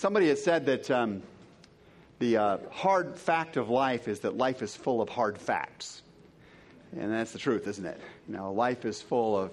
Somebody 0.00 0.28
has 0.28 0.42
said 0.42 0.64
that 0.64 0.90
um, 0.90 1.22
the 2.20 2.38
uh, 2.38 2.58
hard 2.70 3.18
fact 3.18 3.58
of 3.58 3.68
life 3.68 4.08
is 4.08 4.20
that 4.20 4.34
life 4.34 4.62
is 4.62 4.74
full 4.74 5.02
of 5.02 5.10
hard 5.10 5.36
facts. 5.36 6.00
And 6.98 7.12
that's 7.12 7.32
the 7.32 7.38
truth, 7.38 7.66
isn't 7.68 7.84
it? 7.84 8.00
You 8.26 8.34
know, 8.34 8.50
life 8.50 8.86
is 8.86 9.02
full 9.02 9.38
of, 9.38 9.52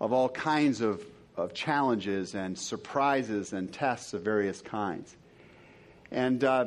of 0.00 0.12
all 0.12 0.30
kinds 0.30 0.80
of, 0.80 1.00
of 1.36 1.54
challenges 1.54 2.34
and 2.34 2.58
surprises 2.58 3.52
and 3.52 3.72
tests 3.72 4.14
of 4.14 4.22
various 4.22 4.60
kinds. 4.60 5.14
And 6.10 6.42
uh, 6.42 6.66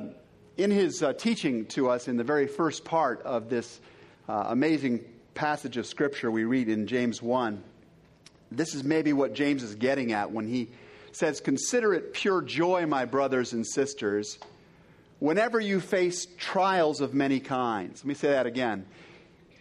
in 0.56 0.72
his 0.72 1.04
uh, 1.04 1.12
teaching 1.12 1.66
to 1.66 1.90
us 1.90 2.08
in 2.08 2.16
the 2.16 2.24
very 2.24 2.48
first 2.48 2.86
part 2.86 3.22
of 3.24 3.50
this 3.50 3.82
uh, 4.30 4.46
amazing 4.48 5.02
passage 5.34 5.76
of 5.76 5.86
Scripture 5.86 6.32
we 6.32 6.46
read 6.46 6.70
in 6.70 6.88
James 6.88 7.22
1, 7.22 7.62
this 8.54 8.74
is 8.74 8.86
maybe 8.86 9.12
what 9.12 9.34
James 9.34 9.64
is 9.64 9.76
getting 9.76 10.14
at 10.14 10.32
when 10.32 10.48
he 10.48 10.70
says, 11.16 11.42
Consider 11.42 11.94
it 11.94 12.14
pure 12.14 12.42
joy, 12.42 12.86
my 12.86 13.06
brothers 13.06 13.54
and 13.54 13.66
sisters, 13.66 14.40
whenever 15.20 15.60
you 15.60 15.80
face 15.80 16.28
trials 16.38 17.02
of 17.02 17.14
many 17.14 17.40
kinds. 17.40 18.04
Let 18.04 18.08
me 18.08 18.14
say 18.14 18.30
that 18.30 18.46
again. 18.46 18.86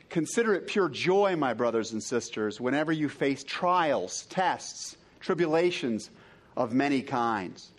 Consider 0.09 0.55
it 0.55 0.67
pure 0.67 0.89
joy, 0.89 1.37
my 1.37 1.55
brothers 1.55 1.93
and 1.93 2.03
sisters, 2.03 2.61
whenever 2.61 2.91
you 2.91 3.09
face 3.09 3.45
trials, 3.45 4.27
tests, 4.27 4.97
tribulations 5.21 6.11
of 6.57 6.73
many 6.73 7.03
kinds. 7.03 7.71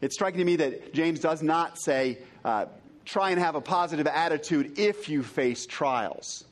It's 0.00 0.14
striking 0.14 0.38
to 0.38 0.44
me 0.44 0.56
that 0.56 0.92
James 0.92 1.20
does 1.20 1.42
not 1.42 1.78
say, 1.80 2.18
uh, 2.44 2.66
try 3.06 3.30
and 3.30 3.40
have 3.40 3.54
a 3.54 3.60
positive 3.60 4.06
attitude 4.06 4.78
if 4.78 5.08
you 5.08 5.22
face 5.22 5.64
trials 5.66 6.44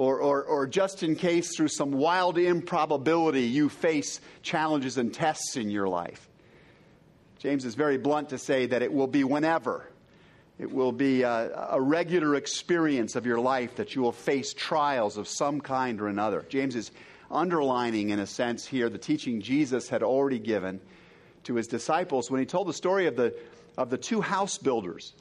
or, 0.00 0.18
or, 0.18 0.42
or 0.44 0.66
just 0.66 1.02
in 1.02 1.14
case 1.14 1.54
through 1.54 1.68
some 1.68 1.92
wild 1.92 2.38
improbability 2.38 3.42
you 3.42 3.68
face 3.68 4.18
challenges 4.40 4.96
and 4.96 5.12
tests 5.12 5.58
in 5.58 5.68
your 5.68 5.86
life. 5.88 6.26
James 7.38 7.66
is 7.66 7.74
very 7.74 7.98
blunt 7.98 8.30
to 8.30 8.38
say 8.38 8.64
that 8.64 8.80
it 8.80 8.90
will 8.90 9.06
be 9.06 9.24
whenever. 9.24 9.86
It 10.58 10.72
will 10.72 10.92
be 10.92 11.20
a, 11.20 11.68
a, 11.72 11.78
regular 11.78 12.34
experience 12.34 13.14
of 13.14 13.26
your 13.26 13.40
life 13.40 13.76
that 13.76 13.94
you 13.94 14.00
will 14.00 14.12
face 14.12 14.54
trials 14.54 15.18
of 15.18 15.28
some 15.28 15.60
kind 15.60 16.00
or 16.00 16.08
another. 16.08 16.46
James 16.48 16.76
is 16.76 16.92
underlining, 17.30 18.08
in 18.08 18.20
a 18.20 18.26
sense, 18.26 18.64
here 18.64 18.88
the 18.88 18.96
teaching 18.96 19.42
Jesus 19.42 19.90
had 19.90 20.02
already 20.02 20.38
given 20.38 20.80
to 21.44 21.56
his 21.56 21.66
disciples 21.66 22.30
when 22.30 22.40
he 22.40 22.46
told 22.46 22.68
the 22.68 22.72
story 22.72 23.06
of 23.06 23.16
the, 23.16 23.34
of 23.76 23.90
the 23.90 23.98
two 23.98 24.22
house 24.22 24.56
builders 24.56 25.12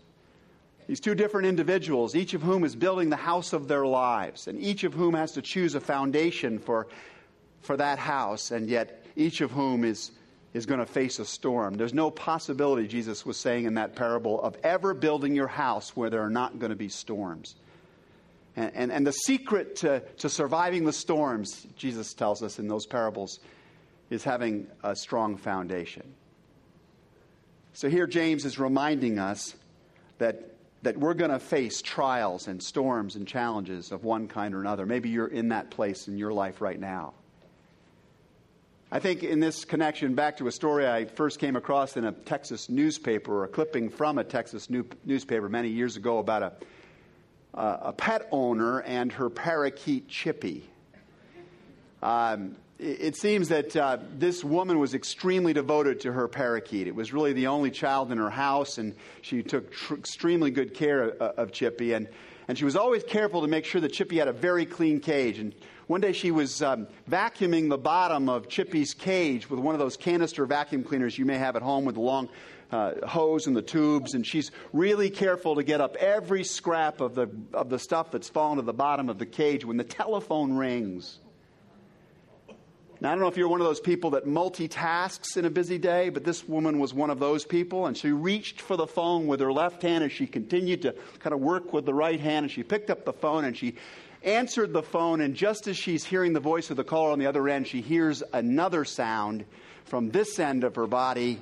these 0.89 0.99
two 0.99 1.13
different 1.13 1.45
individuals, 1.45 2.15
each 2.15 2.33
of 2.33 2.41
whom 2.41 2.63
is 2.63 2.75
building 2.75 3.11
the 3.11 3.15
house 3.15 3.53
of 3.53 3.67
their 3.67 3.85
lives, 3.85 4.47
and 4.47 4.59
each 4.59 4.83
of 4.83 4.91
whom 4.91 5.13
has 5.13 5.33
to 5.33 5.41
choose 5.43 5.75
a 5.75 5.79
foundation 5.79 6.57
for, 6.57 6.87
for 7.61 7.77
that 7.77 7.99
house, 7.99 8.49
and 8.49 8.67
yet 8.67 9.05
each 9.15 9.41
of 9.41 9.51
whom 9.51 9.83
is, 9.83 10.09
is 10.55 10.65
going 10.65 10.79
to 10.79 10.87
face 10.87 11.19
a 11.19 11.25
storm. 11.25 11.75
There's 11.75 11.93
no 11.93 12.09
possibility, 12.09 12.87
Jesus 12.87 13.23
was 13.23 13.37
saying 13.37 13.65
in 13.65 13.75
that 13.75 13.95
parable, 13.95 14.41
of 14.41 14.57
ever 14.63 14.95
building 14.95 15.35
your 15.35 15.47
house 15.47 15.95
where 15.95 16.09
there 16.09 16.23
are 16.23 16.29
not 16.31 16.57
going 16.57 16.71
to 16.71 16.75
be 16.75 16.89
storms. 16.89 17.53
And, 18.55 18.71
and, 18.73 18.91
and 18.91 19.05
the 19.05 19.11
secret 19.11 19.75
to, 19.77 20.01
to 20.17 20.27
surviving 20.27 20.85
the 20.85 20.93
storms, 20.93 21.67
Jesus 21.75 22.15
tells 22.15 22.41
us 22.41 22.57
in 22.57 22.67
those 22.67 22.87
parables, 22.87 23.41
is 24.09 24.23
having 24.23 24.65
a 24.83 24.95
strong 24.95 25.37
foundation. 25.37 26.15
So 27.73 27.89
here 27.89 28.07
James 28.07 28.43
is 28.43 28.57
reminding 28.57 29.19
us 29.19 29.53
that 30.17 30.55
that 30.81 30.97
we're 30.97 31.13
going 31.13 31.31
to 31.31 31.39
face 31.39 31.81
trials 31.81 32.47
and 32.47 32.61
storms 32.63 33.15
and 33.15 33.27
challenges 33.27 33.91
of 33.91 34.03
one 34.03 34.27
kind 34.27 34.55
or 34.55 34.61
another. 34.61 34.85
Maybe 34.85 35.09
you're 35.09 35.27
in 35.27 35.49
that 35.49 35.69
place 35.71 36.07
in 36.07 36.17
your 36.17 36.31
life 36.31 36.61
right 36.61 36.79
now. 36.79 37.13
I 38.91 38.97
think 38.97 39.23
in 39.23 39.39
this 39.39 39.65
connection, 39.65 40.15
back 40.15 40.37
to 40.37 40.47
a 40.47 40.51
story 40.51 40.87
I 40.87 41.05
first 41.05 41.37
came 41.37 41.55
across 41.55 41.95
in 41.95 42.05
a 42.05 42.11
Texas 42.11 42.69
newspaper, 42.69 43.41
or 43.41 43.43
a 43.43 43.47
clipping 43.47 43.89
from 43.89 44.17
a 44.17 44.23
Texas 44.23 44.67
new, 44.67 44.83
newspaper 45.05 45.47
many 45.47 45.69
years 45.69 45.95
ago 45.95 46.17
about 46.17 46.41
a, 46.41 46.53
uh, 47.53 47.77
a 47.81 47.93
pet 47.93 48.27
owner 48.31 48.81
and 48.81 49.11
her 49.11 49.29
parakeet 49.29 50.07
Chippy. 50.07 50.67
Um, 52.01 52.55
it 52.79 53.17
seems 53.17 53.49
that 53.49 53.75
uh, 53.75 53.97
this 54.17 54.41
woman 54.41 54.79
was 54.79 54.93
extremely 54.93 55.51
devoted 55.51 55.99
to 56.01 56.13
her 56.13 56.29
parakeet. 56.29 56.87
It 56.87 56.95
was 56.95 57.11
really 57.11 57.33
the 57.33 57.47
only 57.47 57.71
child 57.71 58.09
in 58.09 58.17
her 58.17 58.29
house, 58.29 58.77
and 58.77 58.95
she 59.21 59.43
took 59.43 59.69
tr- 59.71 59.95
extremely 59.95 60.49
good 60.49 60.73
care 60.73 61.09
of, 61.09 61.21
uh, 61.21 61.41
of, 61.41 61.51
Chippy. 61.51 61.91
And, 61.91 62.07
and 62.47 62.57
she 62.57 62.63
was 62.63 62.77
always 62.77 63.03
careful 63.03 63.41
to 63.41 63.47
make 63.47 63.65
sure 63.65 63.81
that 63.81 63.91
Chippy 63.91 64.17
had 64.17 64.29
a 64.29 64.33
very 64.33 64.65
clean 64.65 65.01
cage. 65.01 65.39
And 65.39 65.53
one 65.87 65.99
day 65.99 66.13
she 66.13 66.31
was 66.31 66.61
um, 66.61 66.87
vacuuming 67.09 67.67
the 67.67 67.77
bottom 67.77 68.29
of 68.29 68.47
Chippy's 68.47 68.93
cage 68.93 69.49
with 69.49 69.59
one 69.59 69.75
of 69.75 69.79
those 69.79 69.97
canister 69.97 70.45
vacuum 70.45 70.85
cleaners 70.85 71.17
you 71.17 71.25
may 71.25 71.37
have 71.37 71.57
at 71.57 71.61
home 71.61 71.83
with 71.83 71.95
the 71.95 72.01
long 72.01 72.29
uh, 72.71 73.05
hose 73.05 73.45
and 73.45 73.57
the 73.57 73.61
tubes. 73.61 74.13
And 74.13 74.25
she's 74.25 74.51
really 74.71 75.09
careful 75.09 75.55
to 75.55 75.63
get 75.63 75.81
up 75.81 75.97
every 75.97 76.45
scrap 76.45 77.01
of 77.01 77.13
the, 77.13 77.27
of 77.53 77.69
the 77.69 77.79
stuff 77.79 78.09
that's 78.09 78.29
fallen 78.29 78.55
to 78.55 78.61
the 78.61 78.71
bottom 78.71 79.09
of 79.09 79.19
the 79.19 79.25
cage 79.25 79.65
when 79.65 79.75
the 79.75 79.83
telephone 79.83 80.53
rings. 80.53 81.19
Now, 83.01 83.09
I 83.09 83.11
don't 83.13 83.21
know 83.21 83.27
if 83.27 83.37
you're 83.37 83.47
one 83.47 83.61
of 83.61 83.67
those 83.67 83.79
people 83.79 84.09
that 84.11 84.25
multitasks 84.25 85.37
in 85.37 85.45
a 85.45 85.49
busy 85.49 85.77
day, 85.77 86.09
but 86.09 86.25
this 86.25 86.47
woman 86.47 86.79
was 86.79 86.93
one 86.93 87.09
of 87.09 87.19
those 87.19 87.45
people, 87.45 87.85
and 87.85 87.95
she 87.95 88.11
reached 88.11 88.59
for 88.59 88.75
the 88.75 88.87
phone 88.87 89.25
with 89.25 89.39
her 89.39 89.53
left 89.53 89.81
hand 89.83 90.03
as 90.03 90.11
she 90.11 90.27
continued 90.27 90.81
to 90.81 90.93
kind 91.19 91.33
of 91.33 91.39
work 91.39 91.71
with 91.71 91.85
the 91.85 91.93
right 91.93 92.19
hand, 92.19 92.45
and 92.45 92.51
she 92.51 92.61
picked 92.61 92.89
up 92.89 93.05
the 93.05 93.13
phone 93.13 93.45
and 93.45 93.55
she 93.55 93.75
answered 94.21 94.73
the 94.73 94.83
phone, 94.83 95.21
and 95.21 95.33
just 95.33 95.67
as 95.67 95.77
she's 95.77 96.03
hearing 96.03 96.33
the 96.33 96.41
voice 96.41 96.69
of 96.69 96.75
the 96.75 96.83
caller 96.83 97.11
on 97.11 97.19
the 97.19 97.25
other 97.27 97.47
end, 97.47 97.67
she 97.67 97.79
hears 97.79 98.21
another 98.33 98.83
sound 98.83 99.45
from 99.85 100.09
this 100.09 100.37
end 100.37 100.65
of 100.65 100.75
her 100.75 100.87
body 100.87 101.39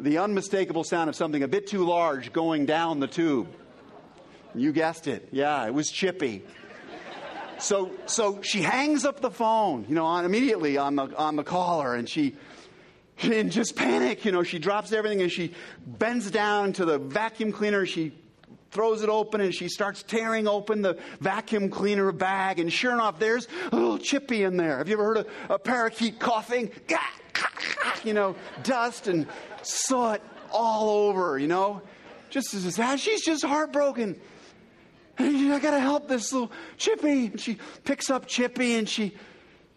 the 0.00 0.18
unmistakable 0.18 0.84
sound 0.84 1.08
of 1.08 1.16
something 1.16 1.42
a 1.42 1.48
bit 1.48 1.66
too 1.66 1.84
large 1.84 2.32
going 2.32 2.66
down 2.66 3.00
the 3.00 3.06
tube. 3.06 3.48
You 4.54 4.72
guessed 4.72 5.06
it. 5.06 5.28
Yeah, 5.32 5.66
it 5.66 5.74
was 5.74 5.90
Chippy. 5.90 6.42
So, 7.58 7.90
so 8.06 8.42
she 8.42 8.62
hangs 8.62 9.04
up 9.04 9.20
the 9.20 9.30
phone, 9.30 9.86
you 9.88 9.94
know, 9.94 10.04
on, 10.04 10.24
immediately 10.24 10.76
on 10.76 10.96
the, 10.96 11.16
on 11.16 11.36
the 11.36 11.44
caller, 11.44 11.94
and 11.94 12.08
she, 12.08 12.34
in 13.22 13.50
just 13.50 13.76
panic, 13.76 14.24
you 14.24 14.32
know, 14.32 14.42
she 14.42 14.58
drops 14.58 14.92
everything 14.92 15.22
and 15.22 15.30
she 15.30 15.54
bends 15.86 16.30
down 16.30 16.72
to 16.74 16.84
the 16.84 16.98
vacuum 16.98 17.52
cleaner. 17.52 17.86
She 17.86 18.12
throws 18.70 19.02
it 19.02 19.08
open 19.08 19.40
and 19.40 19.54
she 19.54 19.68
starts 19.68 20.02
tearing 20.02 20.48
open 20.48 20.82
the 20.82 20.98
vacuum 21.20 21.70
cleaner 21.70 22.10
bag. 22.10 22.58
And 22.58 22.72
sure 22.72 22.92
enough, 22.92 23.20
there's 23.20 23.46
a 23.70 23.76
little 23.76 23.98
chippy 23.98 24.42
in 24.42 24.56
there. 24.56 24.78
Have 24.78 24.88
you 24.88 24.94
ever 24.94 25.04
heard 25.04 25.16
of 25.18 25.28
a 25.48 25.58
parakeet 25.58 26.18
coughing? 26.18 26.72
You 28.02 28.14
know, 28.14 28.34
dust 28.64 29.06
and 29.06 29.26
soot 29.62 30.20
all 30.50 30.90
over, 30.90 31.38
you 31.38 31.46
know? 31.46 31.82
Just 32.30 32.52
as 32.52 33.00
she's 33.00 33.24
just 33.24 33.44
heartbroken. 33.44 34.20
I 35.18 35.58
got 35.60 35.72
to 35.72 35.80
help 35.80 36.08
this 36.08 36.32
little 36.32 36.50
Chippy. 36.76 37.26
And 37.26 37.40
she 37.40 37.58
picks 37.84 38.10
up 38.10 38.26
Chippy 38.26 38.74
and 38.76 38.88
she 38.88 39.14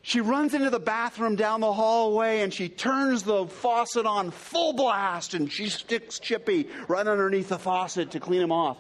she 0.02 0.22
runs 0.22 0.54
into 0.54 0.70
the 0.70 0.80
bathroom 0.80 1.36
down 1.36 1.60
the 1.60 1.74
hallway 1.74 2.40
and 2.40 2.54
she 2.54 2.70
turns 2.70 3.24
the 3.24 3.46
faucet 3.46 4.06
on 4.06 4.32
full 4.32 4.72
blast 4.72 5.34
and 5.34 5.52
she 5.52 5.68
sticks 5.68 6.18
Chippy 6.18 6.70
right 6.88 7.06
underneath 7.06 7.50
the 7.50 7.60
faucet 7.60 8.12
to 8.12 8.20
clean 8.22 8.42
him 8.42 8.52
off. 8.52 8.78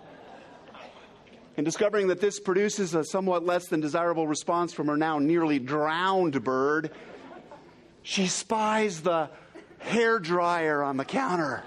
And 1.58 1.66
discovering 1.66 2.08
that 2.08 2.22
this 2.22 2.40
produces 2.40 2.96
a 2.96 3.04
somewhat 3.04 3.44
less 3.44 3.68
than 3.68 3.82
desirable 3.82 4.26
response 4.26 4.72
from 4.72 4.88
her 4.88 4.96
now 4.96 5.20
nearly 5.20 5.60
drowned 5.60 6.42
bird, 6.44 6.92
she 8.04 8.28
spies 8.28 9.02
the 9.02 9.30
hair 9.80 10.20
dryer 10.20 10.82
on 10.82 10.96
the 10.96 11.06
counter 11.06 11.64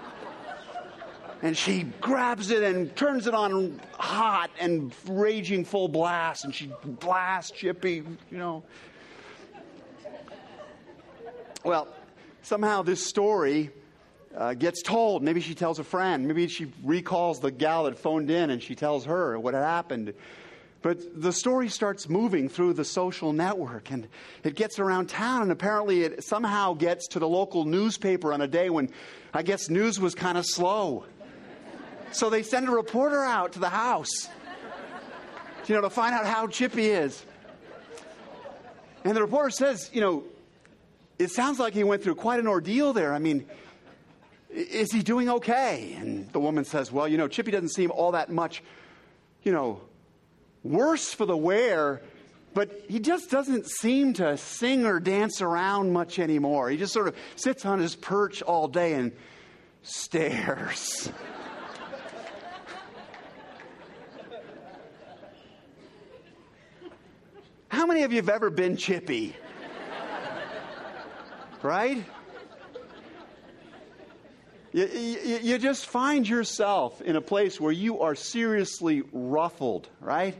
and 1.41 1.57
she 1.57 1.83
grabs 1.99 2.51
it 2.51 2.63
and 2.63 2.95
turns 2.95 3.27
it 3.27 3.33
on 3.33 3.79
hot 3.93 4.51
and 4.59 4.93
raging 5.07 5.65
full 5.65 5.87
blast, 5.87 6.45
and 6.45 6.53
she 6.53 6.71
blasts 6.83 7.51
Chippy, 7.51 8.03
you 8.29 8.37
know. 8.37 8.63
Well, 11.63 11.87
somehow 12.41 12.81
this 12.81 13.05
story 13.05 13.71
uh, 14.35 14.53
gets 14.53 14.81
told. 14.81 15.23
Maybe 15.23 15.41
she 15.41 15.53
tells 15.53 15.79
a 15.79 15.83
friend. 15.83 16.27
Maybe 16.27 16.47
she 16.47 16.71
recalls 16.83 17.39
the 17.39 17.51
gal 17.51 17.83
that 17.83 17.97
phoned 17.97 18.31
in 18.31 18.49
and 18.49 18.61
she 18.61 18.75
tells 18.75 19.05
her 19.05 19.37
what 19.37 19.53
had 19.53 19.63
happened. 19.63 20.13
But 20.81 21.21
the 21.21 21.31
story 21.31 21.69
starts 21.69 22.09
moving 22.09 22.49
through 22.49 22.73
the 22.73 22.85
social 22.85 23.33
network 23.33 23.91
and 23.91 24.07
it 24.43 24.55
gets 24.55 24.79
around 24.79 25.09
town, 25.09 25.43
and 25.43 25.51
apparently 25.51 26.01
it 26.01 26.23
somehow 26.23 26.73
gets 26.73 27.07
to 27.09 27.19
the 27.19 27.27
local 27.27 27.65
newspaper 27.65 28.33
on 28.33 28.41
a 28.41 28.47
day 28.47 28.71
when 28.71 28.89
I 29.33 29.43
guess 29.43 29.69
news 29.69 29.99
was 29.99 30.15
kind 30.15 30.37
of 30.39 30.45
slow. 30.45 31.05
So 32.11 32.29
they 32.29 32.43
send 32.43 32.67
a 32.67 32.71
reporter 32.71 33.23
out 33.23 33.53
to 33.53 33.59
the 33.59 33.69
house, 33.69 34.27
you 35.67 35.75
know, 35.75 35.81
to 35.81 35.89
find 35.89 36.13
out 36.13 36.25
how 36.25 36.47
Chippy 36.47 36.87
is. 36.89 37.25
And 39.03 39.15
the 39.15 39.21
reporter 39.21 39.49
says, 39.49 39.89
you 39.93 40.01
know, 40.01 40.23
it 41.17 41.31
sounds 41.31 41.59
like 41.59 41.73
he 41.73 41.83
went 41.83 42.03
through 42.03 42.15
quite 42.15 42.39
an 42.39 42.47
ordeal 42.47 42.93
there. 42.93 43.13
I 43.13 43.19
mean, 43.19 43.45
is 44.49 44.91
he 44.91 45.01
doing 45.01 45.29
okay? 45.29 45.95
And 45.97 46.31
the 46.33 46.39
woman 46.39 46.65
says, 46.65 46.91
well, 46.91 47.07
you 47.07 47.17
know, 47.17 47.27
Chippy 47.27 47.51
doesn't 47.51 47.69
seem 47.69 47.91
all 47.91 48.11
that 48.11 48.29
much, 48.29 48.61
you 49.43 49.51
know, 49.51 49.81
worse 50.63 51.13
for 51.13 51.25
the 51.25 51.37
wear 51.37 52.01
But 52.53 52.83
he 52.89 52.99
just 52.99 53.31
doesn't 53.31 53.67
seem 53.67 54.13
to 54.15 54.37
sing 54.37 54.85
or 54.85 54.99
dance 54.99 55.41
around 55.41 55.93
much 55.93 56.19
anymore. 56.19 56.69
He 56.69 56.77
just 56.77 56.91
sort 56.91 57.07
of 57.07 57.15
sits 57.35 57.65
on 57.65 57.79
his 57.79 57.95
perch 57.95 58.41
all 58.41 58.67
day 58.67 58.93
and 58.93 59.13
stares. 59.83 61.11
How 67.71 67.85
many 67.85 68.03
of 68.03 68.11
you 68.11 68.17
have 68.17 68.27
ever 68.27 68.49
been 68.49 68.75
chippy? 68.75 69.33
Right? 71.61 72.03
You, 74.73 74.87
you, 74.87 75.37
you, 75.41 75.57
just 75.57 75.85
find 75.85 76.27
yourself 76.27 77.01
in 77.01 77.15
a 77.15 77.21
place 77.21 77.61
where 77.61 77.71
you 77.71 78.01
are 78.01 78.13
seriously 78.13 79.03
ruffled, 79.13 79.87
right? 80.01 80.35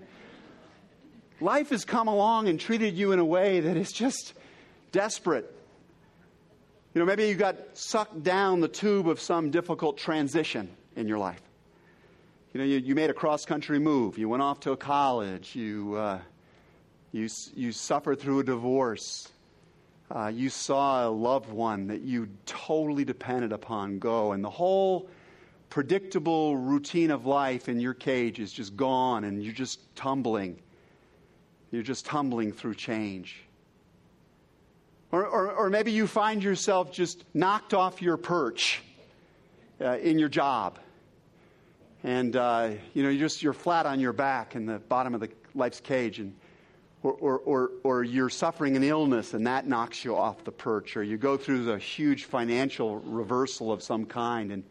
Life 1.39 1.69
has 1.69 1.85
come 1.85 2.09
along 2.09 2.49
and 2.49 2.59
treated 2.59 2.97
you 2.97 3.13
in 3.13 3.19
a 3.19 3.25
way 3.25 3.61
that 3.61 3.77
is 3.77 3.93
just 3.93 4.33
desperate. 4.91 5.49
You 6.93 6.99
know, 6.99 7.05
maybe 7.05 7.29
you 7.29 7.35
got 7.35 7.77
sucked 7.77 8.23
down 8.23 8.59
the 8.59 8.67
tube 8.67 9.07
of 9.07 9.21
some 9.21 9.51
difficult 9.51 9.97
transition 9.97 10.69
in 10.97 11.07
your 11.07 11.17
life. 11.17 11.41
You 12.53 12.59
know, 12.59 12.65
you, 12.65 12.79
you 12.79 12.93
made 12.93 13.09
a 13.09 13.13
cross 13.13 13.45
country 13.45 13.79
move, 13.79 14.17
you 14.17 14.27
went 14.27 14.43
off 14.43 14.59
to 14.61 14.73
a 14.73 14.77
college, 14.77 15.55
you, 15.55 15.95
uh, 15.95 16.19
you, 17.11 17.27
you 17.55 17.71
suffered 17.71 18.19
through 18.19 18.39
a 18.39 18.43
divorce, 18.43 19.29
uh, 20.13 20.27
you 20.27 20.49
saw 20.49 21.07
a 21.07 21.09
loved 21.09 21.49
one 21.49 21.87
that 21.87 22.01
you 22.01 22.29
totally 22.45 23.05
depended 23.05 23.51
upon 23.51 23.99
go, 23.99 24.31
and 24.31 24.43
the 24.43 24.49
whole 24.49 25.09
predictable 25.69 26.57
routine 26.57 27.11
of 27.11 27.25
life 27.25 27.69
in 27.69 27.79
your 27.79 27.93
cage 27.93 28.39
is 28.39 28.51
just 28.51 28.75
gone, 28.75 29.23
and 29.23 29.43
you're 29.43 29.53
just 29.53 29.79
tumbling. 29.95 30.59
You're 31.71 31.83
just 31.83 32.05
tumbling 32.05 32.51
through 32.51 32.75
change. 32.75 33.43
Or, 35.11 35.25
or, 35.25 35.51
or 35.51 35.69
maybe 35.69 35.91
you 35.91 36.07
find 36.07 36.43
yourself 36.43 36.91
just 36.91 37.23
knocked 37.33 37.73
off 37.73 38.01
your 38.01 38.17
perch 38.17 38.81
uh, 39.79 39.97
in 39.97 40.19
your 40.19 40.29
job. 40.29 40.79
And, 42.03 42.35
uh, 42.35 42.71
you 42.93 43.03
know, 43.03 43.09
you're 43.09 43.27
just, 43.27 43.43
you're 43.43 43.53
flat 43.53 43.85
on 43.85 43.99
your 43.99 44.13
back 44.13 44.55
in 44.55 44.65
the 44.65 44.79
bottom 44.79 45.13
of 45.13 45.21
the 45.21 45.29
life's 45.53 45.79
cage. 45.79 46.19
And 46.19 46.35
or, 47.03 47.13
or, 47.13 47.39
or, 47.39 47.71
or, 47.83 48.03
you're 48.03 48.29
suffering 48.29 48.75
an 48.75 48.83
illness 48.83 49.33
and 49.33 49.47
that 49.47 49.67
knocks 49.67 50.05
you 50.05 50.15
off 50.15 50.43
the 50.43 50.51
perch, 50.51 50.95
or 50.95 51.03
you 51.03 51.17
go 51.17 51.35
through 51.35 51.71
a 51.71 51.79
huge 51.79 52.25
financial 52.25 52.99
reversal 52.99 53.71
of 53.71 53.81
some 53.81 54.05
kind 54.05 54.51
and 54.51 54.63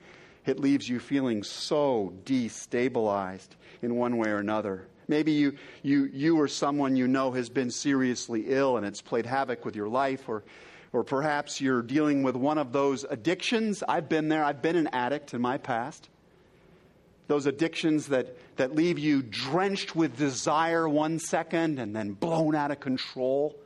it 0.47 0.61
leaves 0.61 0.88
you 0.88 1.00
feeling 1.00 1.43
so 1.43 2.12
destabilized 2.25 3.49
in 3.82 3.97
one 3.97 4.17
way 4.17 4.31
or 4.31 4.38
another. 4.38 4.87
Maybe 5.09 5.32
you, 5.32 5.56
you, 5.82 6.09
you 6.12 6.41
or 6.41 6.47
someone 6.47 6.97
you 6.97 7.09
know 7.09 7.32
has 7.32 7.49
been 7.49 7.71
seriously 7.71 8.44
ill 8.47 8.77
and 8.77 8.87
it's 8.87 9.03
played 9.03 9.27
havoc 9.27 9.65
with 9.65 9.75
your 9.75 9.88
life, 9.88 10.29
or, 10.29 10.44
or 10.93 11.03
perhaps 11.03 11.61
you're 11.61 11.82
dealing 11.82 12.23
with 12.23 12.37
one 12.37 12.59
of 12.59 12.73
those 12.73 13.05
addictions. 13.11 13.82
I've 13.88 14.09
been 14.09 14.29
there, 14.29 14.44
I've 14.44 14.62
been 14.62 14.77
an 14.77 14.88
addict 14.93 15.35
in 15.35 15.41
my 15.41 15.59
past 15.59 16.09
those 17.31 17.47
addictions 17.47 18.09
that, 18.09 18.37
that 18.56 18.75
leave 18.75 18.99
you 18.99 19.23
drenched 19.23 19.94
with 19.94 20.17
desire 20.17 20.88
one 20.88 21.21
second 21.21 21.79
and 21.79 21.94
then 21.94 22.11
blown 22.11 22.56
out 22.56 22.73
of 22.73 22.81
control 22.81 23.56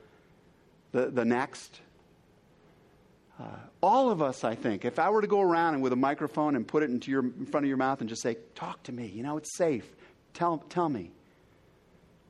the, 0.92 1.06
the 1.06 1.24
next. 1.24 1.80
Uh, 3.40 3.44
all 3.82 4.10
of 4.10 4.20
us, 4.20 4.44
I 4.44 4.54
think, 4.54 4.84
if 4.84 4.98
I 4.98 5.08
were 5.08 5.22
to 5.22 5.26
go 5.26 5.40
around 5.40 5.72
and 5.72 5.82
with 5.82 5.94
a 5.94 5.96
microphone 5.96 6.56
and 6.56 6.68
put 6.68 6.82
it 6.82 6.90
into 6.90 7.10
your, 7.10 7.22
in 7.22 7.46
front 7.46 7.64
of 7.64 7.68
your 7.68 7.78
mouth 7.78 8.00
and 8.00 8.08
just 8.08 8.20
say, 8.20 8.36
Talk 8.54 8.82
to 8.82 8.92
me, 8.92 9.06
you 9.06 9.22
know, 9.22 9.38
it's 9.38 9.56
safe. 9.56 9.90
Tell, 10.34 10.58
tell 10.68 10.90
me. 10.90 11.10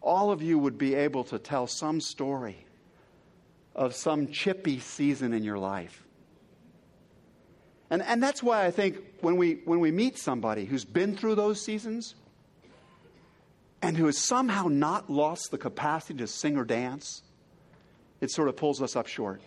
All 0.00 0.30
of 0.30 0.40
you 0.40 0.56
would 0.56 0.78
be 0.78 0.94
able 0.94 1.24
to 1.24 1.40
tell 1.40 1.66
some 1.66 2.00
story 2.00 2.64
of 3.74 3.96
some 3.96 4.28
chippy 4.28 4.78
season 4.78 5.32
in 5.32 5.42
your 5.42 5.58
life. 5.58 6.04
And, 7.90 8.02
and 8.02 8.22
that's 8.22 8.42
why 8.42 8.64
I 8.64 8.70
think 8.70 8.98
when 9.20 9.36
we, 9.36 9.60
when 9.64 9.80
we 9.80 9.90
meet 9.90 10.18
somebody 10.18 10.64
who's 10.64 10.84
been 10.84 11.16
through 11.16 11.34
those 11.34 11.62
seasons 11.62 12.14
and 13.82 13.96
who 13.96 14.06
has 14.06 14.18
somehow 14.18 14.68
not 14.68 15.10
lost 15.10 15.50
the 15.50 15.58
capacity 15.58 16.18
to 16.18 16.26
sing 16.26 16.56
or 16.56 16.64
dance, 16.64 17.22
it 18.20 18.30
sort 18.30 18.48
of 18.48 18.56
pulls 18.56 18.80
us 18.80 18.96
up 18.96 19.06
short. 19.06 19.42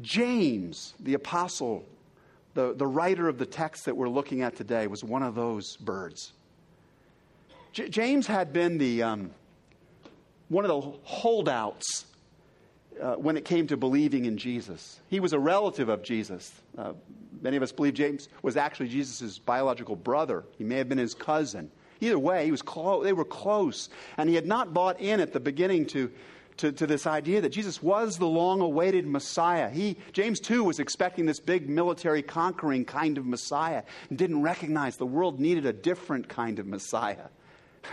James, 0.00 0.94
the 1.00 1.14
apostle, 1.14 1.84
the, 2.54 2.74
the 2.74 2.86
writer 2.86 3.28
of 3.28 3.38
the 3.38 3.46
text 3.46 3.86
that 3.86 3.96
we're 3.96 4.08
looking 4.08 4.42
at 4.42 4.54
today, 4.54 4.86
was 4.86 5.02
one 5.02 5.22
of 5.22 5.34
those 5.34 5.76
birds. 5.78 6.32
J- 7.72 7.88
James 7.88 8.26
had 8.26 8.52
been 8.52 8.78
the, 8.78 9.02
um, 9.02 9.30
one 10.48 10.64
of 10.64 10.68
the 10.68 10.98
holdouts 11.02 12.06
uh, 13.00 13.14
when 13.14 13.36
it 13.36 13.44
came 13.44 13.66
to 13.66 13.76
believing 13.76 14.24
in 14.24 14.36
Jesus. 14.36 15.00
He 15.08 15.20
was 15.20 15.32
a 15.32 15.38
relative 15.38 15.88
of 15.88 16.02
Jesus. 16.02 16.52
Uh, 16.76 16.92
many 17.40 17.56
of 17.56 17.62
us 17.62 17.72
believe 17.72 17.94
James 17.94 18.28
was 18.42 18.56
actually 18.56 18.88
Jesus' 18.88 19.38
biological 19.38 19.96
brother. 19.96 20.44
He 20.58 20.64
may 20.64 20.76
have 20.76 20.88
been 20.88 20.98
his 20.98 21.14
cousin. 21.14 21.70
Either 22.00 22.18
way, 22.18 22.44
he 22.44 22.50
was 22.50 22.62
close. 22.62 23.04
They 23.04 23.12
were 23.12 23.24
close. 23.24 23.88
And 24.16 24.28
he 24.28 24.34
had 24.34 24.46
not 24.46 24.74
bought 24.74 25.00
in 25.00 25.20
at 25.20 25.32
the 25.32 25.40
beginning 25.40 25.86
to, 25.86 26.10
to, 26.58 26.72
to 26.72 26.86
this 26.86 27.06
idea 27.06 27.40
that 27.40 27.50
Jesus 27.50 27.82
was 27.82 28.18
the 28.18 28.26
long 28.26 28.60
awaited 28.60 29.06
Messiah. 29.06 29.70
He, 29.70 29.96
James, 30.12 30.40
too, 30.40 30.64
was 30.64 30.78
expecting 30.78 31.26
this 31.26 31.40
big 31.40 31.68
military 31.68 32.22
conquering 32.22 32.84
kind 32.84 33.16
of 33.18 33.26
Messiah 33.26 33.82
and 34.10 34.18
didn't 34.18 34.42
recognize 34.42 34.96
the 34.96 35.06
world 35.06 35.40
needed 35.40 35.64
a 35.64 35.72
different 35.72 36.28
kind 36.28 36.58
of 36.58 36.66
Messiah. 36.66 37.28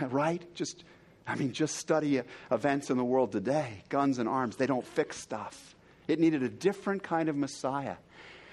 right? 0.00 0.42
Just 0.54 0.84
I 1.26 1.36
mean, 1.36 1.52
just 1.52 1.76
study 1.76 2.20
events 2.50 2.90
in 2.90 2.96
the 2.96 3.04
world 3.04 3.32
today 3.32 3.82
guns 3.88 4.18
and 4.18 4.28
arms, 4.28 4.56
they 4.56 4.66
don't 4.66 4.86
fix 4.86 5.18
stuff. 5.18 5.74
It 6.06 6.20
needed 6.20 6.42
a 6.42 6.48
different 6.48 7.02
kind 7.02 7.28
of 7.28 7.36
Messiah. 7.36 7.96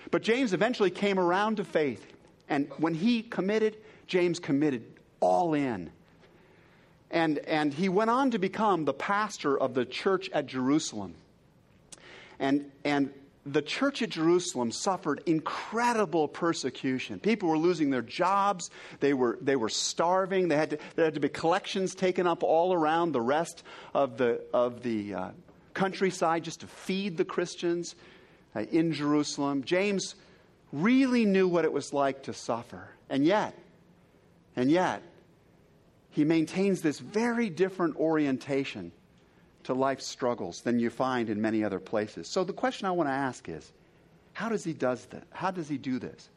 But 0.09 0.23
James 0.23 0.53
eventually 0.53 0.89
came 0.89 1.19
around 1.19 1.57
to 1.57 1.63
faith. 1.63 2.05
And 2.47 2.69
when 2.77 2.93
he 2.93 3.21
committed, 3.21 3.77
James 4.07 4.39
committed 4.39 4.83
all 5.19 5.53
in. 5.53 5.91
And, 7.09 7.39
and 7.39 7.73
he 7.73 7.89
went 7.89 8.09
on 8.09 8.31
to 8.31 8.39
become 8.39 8.85
the 8.85 8.93
pastor 8.93 9.57
of 9.57 9.73
the 9.73 9.85
church 9.85 10.29
at 10.31 10.45
Jerusalem. 10.45 11.15
And, 12.39 12.71
and 12.85 13.13
the 13.45 13.61
church 13.61 14.01
at 14.01 14.09
Jerusalem 14.09 14.71
suffered 14.71 15.23
incredible 15.25 16.27
persecution. 16.27 17.19
People 17.19 17.49
were 17.49 17.57
losing 17.57 17.89
their 17.89 18.03
jobs. 18.03 18.69
They 18.99 19.13
were, 19.13 19.37
they 19.41 19.55
were 19.55 19.69
starving. 19.69 20.47
They 20.47 20.57
had 20.57 20.71
to, 20.71 20.77
there 20.95 21.05
had 21.05 21.15
to 21.15 21.19
be 21.19 21.29
collections 21.29 21.95
taken 21.95 22.27
up 22.27 22.43
all 22.43 22.73
around 22.73 23.13
the 23.13 23.21
rest 23.21 23.63
of 23.93 24.17
the, 24.17 24.41
of 24.53 24.83
the 24.83 25.13
uh, 25.13 25.29
countryside 25.73 26.43
just 26.43 26.59
to 26.61 26.67
feed 26.67 27.17
the 27.17 27.25
Christians 27.25 27.95
uh, 28.55 28.61
in 28.71 28.93
Jerusalem. 28.93 29.63
James 29.63 30.15
really 30.71 31.25
knew 31.25 31.47
what 31.47 31.65
it 31.65 31.73
was 31.73 31.93
like 31.93 32.23
to 32.23 32.33
suffer. 32.33 32.89
And 33.09 33.25
yet, 33.25 33.57
and 34.55 34.69
yet, 34.69 35.01
he 36.11 36.25
maintains 36.25 36.81
this 36.81 36.99
very 36.99 37.49
different 37.49 37.95
orientation 37.95 38.91
to 39.63 39.73
life's 39.73 40.07
struggles 40.07 40.61
than 40.61 40.79
you 40.79 40.89
find 40.89 41.29
in 41.29 41.41
many 41.41 41.63
other 41.63 41.79
places. 41.79 42.27
So 42.27 42.43
the 42.43 42.53
question 42.53 42.87
I 42.87 42.91
want 42.91 43.09
to 43.09 43.13
ask 43.13 43.47
is, 43.49 43.71
how 44.33 44.49
does 44.49 44.63
he 44.63 44.73
does 44.73 45.05
that? 45.07 45.23
How 45.31 45.51
does 45.51 45.67
he 45.67 45.77
do 45.77 45.99
this? 45.99 46.29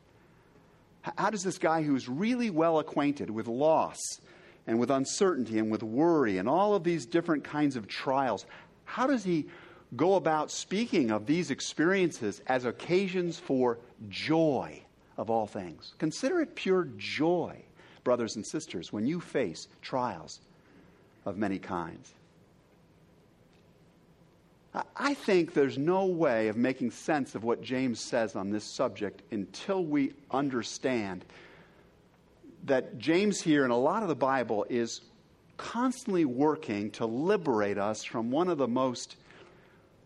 How 1.16 1.30
does 1.30 1.42
this 1.42 1.58
guy 1.58 1.82
who's 1.82 2.08
really 2.08 2.50
well 2.50 2.78
acquainted 2.78 3.30
with 3.30 3.46
loss 3.46 4.00
and 4.66 4.78
with 4.78 4.90
uncertainty 4.90 5.58
and 5.58 5.70
with 5.70 5.82
worry 5.82 6.38
and 6.38 6.48
all 6.48 6.74
of 6.74 6.84
these 6.84 7.04
different 7.06 7.44
kinds 7.44 7.76
of 7.76 7.86
trials, 7.86 8.46
how 8.84 9.06
does 9.06 9.22
he 9.22 9.46
go 9.96 10.14
about 10.14 10.50
speaking 10.50 11.10
of 11.10 11.26
these 11.26 11.50
experiences 11.50 12.40
as 12.46 12.64
occasions 12.64 13.38
for 13.38 13.78
joy 14.08 14.80
of 15.16 15.30
all 15.30 15.46
things? 15.46 15.94
Consider 15.98 16.40
it 16.40 16.54
pure 16.54 16.88
joy, 16.96 17.56
brothers 18.02 18.36
and 18.36 18.46
sisters, 18.46 18.92
when 18.92 19.06
you 19.06 19.20
face 19.20 19.68
trials 19.82 20.40
of 21.26 21.36
many 21.36 21.58
kinds. 21.58 22.14
I 24.96 25.14
think 25.14 25.54
there's 25.54 25.78
no 25.78 26.06
way 26.06 26.48
of 26.48 26.56
making 26.56 26.90
sense 26.90 27.36
of 27.36 27.44
what 27.44 27.62
James 27.62 28.00
says 28.00 28.34
on 28.34 28.50
this 28.50 28.64
subject 28.64 29.22
until 29.30 29.84
we 29.84 30.12
understand 30.32 31.24
that 32.64 32.98
James 32.98 33.40
here 33.40 33.62
and 33.62 33.72
a 33.72 33.76
lot 33.76 34.02
of 34.02 34.08
the 34.08 34.16
Bible 34.16 34.66
is 34.68 35.02
constantly 35.56 36.24
working 36.24 36.90
to 36.92 37.06
liberate 37.06 37.78
us 37.78 38.02
from 38.02 38.32
one 38.32 38.48
of 38.48 38.58
the 38.58 38.66
most 38.66 39.16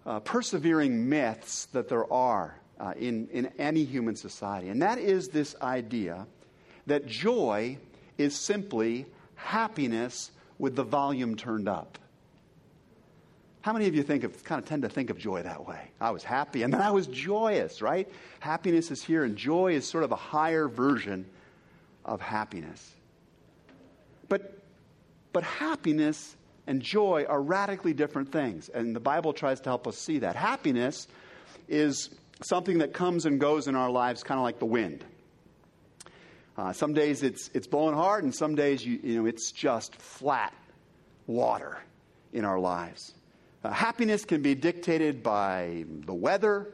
uh, 0.05 0.21
persevering 0.21 1.09
myths 1.09 1.67
that 1.67 1.89
there 1.89 2.11
are 2.13 2.55
uh, 2.79 2.93
in, 2.99 3.29
in 3.29 3.47
any 3.59 3.85
human 3.85 4.17
society. 4.17 4.69
And 4.69 4.83
that 4.83 4.99
is 4.99 5.29
this 5.29 5.57
idea 5.63 6.27
that 6.87 7.07
joy 7.07 7.79
is 8.19 8.35
simply 8.37 9.07
happiness 9.35 10.31
with 10.59 10.77
the 10.77 10.83
volume 10.83 11.37
turned 11.37 11.69
up. 11.69 11.99
How 13.61 13.73
many 13.73 13.87
of 13.87 13.95
you 13.95 14.03
think 14.03 14.25
of, 14.25 14.45
kind 14.45 14.62
of 14.62 14.69
tend 14.69 14.83
to 14.83 14.88
think 14.88 15.11
of 15.11 15.19
joy 15.19 15.43
that 15.43 15.67
way? 15.67 15.91
I 16.00 16.11
was 16.11 16.23
happy 16.23 16.62
and 16.62 16.73
then 16.73 16.81
I 16.81 16.91
was 16.91 17.07
joyous, 17.07 17.83
right? 17.83 18.09
Happiness 18.41 18.91
is 18.91 19.03
here 19.03 19.25
and 19.25 19.37
joy 19.37 19.75
is 19.75 19.87
sort 19.87 20.05
of 20.05 20.12
a 20.12 20.17
higher 20.17 20.69
version 20.69 21.27
of 22.05 22.21
happiness. 22.21 22.95
But, 24.29 24.59
but 25.33 25.43
happiness 25.43 26.37
and 26.67 26.81
joy 26.81 27.27
are 27.29 27.41
radically 27.41 27.95
different 27.95 28.31
things. 28.31 28.69
And 28.69 28.95
the 28.95 29.00
Bible 29.00 29.33
tries 29.33 29.61
to 29.61 29.71
help 29.71 29.87
us 29.87 29.99
see 29.99 30.21
that. 30.21 30.37
Happiness 30.37 31.09
is 31.69 32.11
something 32.43 32.79
that 32.79 32.93
comes 32.93 33.27
and 33.27 33.41
goes 33.41 33.67
in 33.67 33.75
our 33.75 33.91
lives, 33.91 34.23
kind 34.23 34.38
of 34.38 34.45
like 34.45 34.59
the 34.59 34.67
wind. 34.67 35.05
Uh, 36.57 36.73
some 36.73 36.93
days 36.93 37.23
it's, 37.23 37.50
it's 37.55 37.67
blowing 37.67 37.95
hard, 37.95 38.25
and 38.25 38.35
some 38.35 38.55
days 38.55 38.85
you, 38.85 38.99
you 39.03 39.21
know, 39.21 39.27
it's 39.27 39.53
just 39.53 39.95
flat 39.97 40.53
water 41.27 41.79
in 42.33 42.45
our 42.45 42.59
lives. 42.59 43.15
Uh, 43.65 43.71
happiness 43.71 44.25
can 44.25 44.41
be 44.41 44.55
dictated 44.55 45.21
by 45.21 45.85
the 46.07 46.15
weather, 46.15 46.69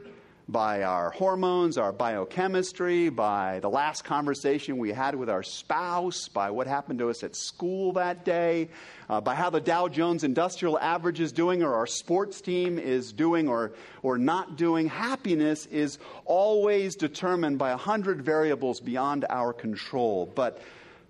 by 0.47 0.83
our 0.83 1.09
hormones, 1.09 1.79
our 1.79 1.91
biochemistry, 1.91 3.09
by 3.09 3.59
the 3.61 3.69
last 3.69 4.03
conversation 4.03 4.77
we 4.77 4.91
had 4.91 5.15
with 5.15 5.27
our 5.27 5.41
spouse, 5.41 6.27
by 6.27 6.51
what 6.51 6.67
happened 6.67 6.99
to 6.99 7.09
us 7.09 7.23
at 7.23 7.35
school 7.35 7.93
that 7.93 8.23
day, 8.23 8.69
uh, 9.09 9.19
by 9.19 9.33
how 9.33 9.49
the 9.49 9.59
Dow 9.59 9.87
Jones 9.87 10.23
Industrial 10.23 10.77
Average 10.77 11.21
is 11.21 11.31
doing, 11.31 11.63
or 11.63 11.73
our 11.73 11.87
sports 11.87 12.39
team 12.39 12.77
is 12.77 13.11
doing 13.11 13.47
or, 13.47 13.71
or 14.03 14.19
not 14.19 14.55
doing. 14.55 14.87
Happiness 14.87 15.65
is 15.65 15.97
always 16.25 16.95
determined 16.95 17.57
by 17.57 17.71
a 17.71 17.77
hundred 17.77 18.21
variables 18.21 18.79
beyond 18.79 19.25
our 19.27 19.53
control. 19.53 20.31
But 20.35 20.61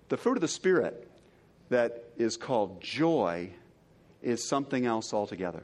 the 0.08 0.16
fruit 0.16 0.38
of 0.38 0.40
the 0.40 0.48
Spirit 0.48 1.06
that 1.68 2.04
is 2.16 2.38
called 2.38 2.80
joy 2.80 3.50
is 4.22 4.48
something 4.48 4.86
else 4.86 5.12
altogether. 5.12 5.62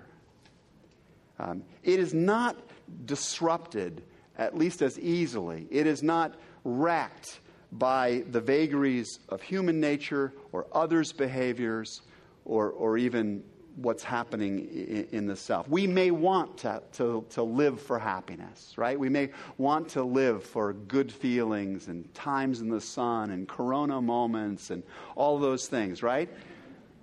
Um, 1.38 1.64
it 1.82 1.98
is 1.98 2.14
not 2.14 2.56
disrupted, 3.04 4.02
at 4.38 4.56
least 4.56 4.82
as 4.82 4.98
easily. 4.98 5.66
It 5.70 5.86
is 5.86 6.02
not 6.02 6.34
wrecked 6.64 7.40
by 7.72 8.22
the 8.30 8.40
vagaries 8.40 9.18
of 9.28 9.42
human 9.42 9.80
nature 9.80 10.32
or 10.52 10.66
others' 10.72 11.12
behaviors 11.12 12.02
or, 12.44 12.70
or 12.70 12.98
even 12.98 13.42
what's 13.76 14.02
happening 14.02 14.68
in, 14.68 15.08
in 15.12 15.26
the 15.26 15.36
self. 15.36 15.66
We 15.68 15.86
may 15.86 16.10
want 16.10 16.58
to, 16.58 16.82
to, 16.94 17.24
to 17.30 17.42
live 17.42 17.80
for 17.80 17.98
happiness, 17.98 18.74
right? 18.76 18.98
We 18.98 19.08
may 19.08 19.30
want 19.56 19.88
to 19.90 20.02
live 20.02 20.44
for 20.44 20.74
good 20.74 21.10
feelings 21.10 21.88
and 21.88 22.12
times 22.14 22.60
in 22.60 22.68
the 22.68 22.80
sun 22.80 23.30
and 23.30 23.48
corona 23.48 24.00
moments 24.02 24.70
and 24.70 24.82
all 25.16 25.38
those 25.38 25.66
things, 25.66 26.02
right? 26.02 26.28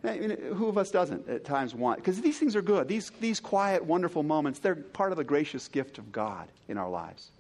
Eh, 0.03 0.11
I 0.11 0.19
mean, 0.19 0.37
who 0.53 0.67
of 0.67 0.77
us 0.77 0.91
doesn't 0.91 1.27
at 1.27 1.43
times 1.43 1.75
want? 1.75 1.97
Because 1.97 2.21
these 2.21 2.39
things 2.39 2.55
are 2.55 2.61
good. 2.61 2.87
These, 2.87 3.11
these 3.19 3.39
quiet, 3.39 3.83
wonderful 3.83 4.23
moments, 4.23 4.59
they're 4.59 4.75
part 4.75 5.11
of 5.11 5.17
the 5.17 5.23
gracious 5.23 5.67
gift 5.67 5.97
of 5.97 6.11
God 6.11 6.47
in 6.67 6.77
our 6.77 6.89
lives. 6.89 7.31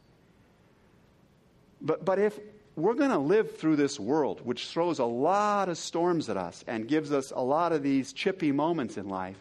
But, 1.81 2.03
but 2.03 2.19
if 2.19 2.37
we're 2.75 2.93
going 2.93 3.11
to 3.11 3.17
live 3.17 3.57
through 3.57 3.77
this 3.77 3.99
world, 3.99 4.41
which 4.43 4.67
throws 4.67 4.99
a 4.99 5.05
lot 5.05 5.69
of 5.69 5.77
storms 5.77 6.29
at 6.29 6.37
us 6.37 6.63
and 6.67 6.87
gives 6.87 7.11
us 7.11 7.31
a 7.35 7.41
lot 7.41 7.71
of 7.71 7.83
these 7.83 8.13
chippy 8.13 8.51
moments 8.51 8.97
in 8.97 9.07
life, 9.07 9.37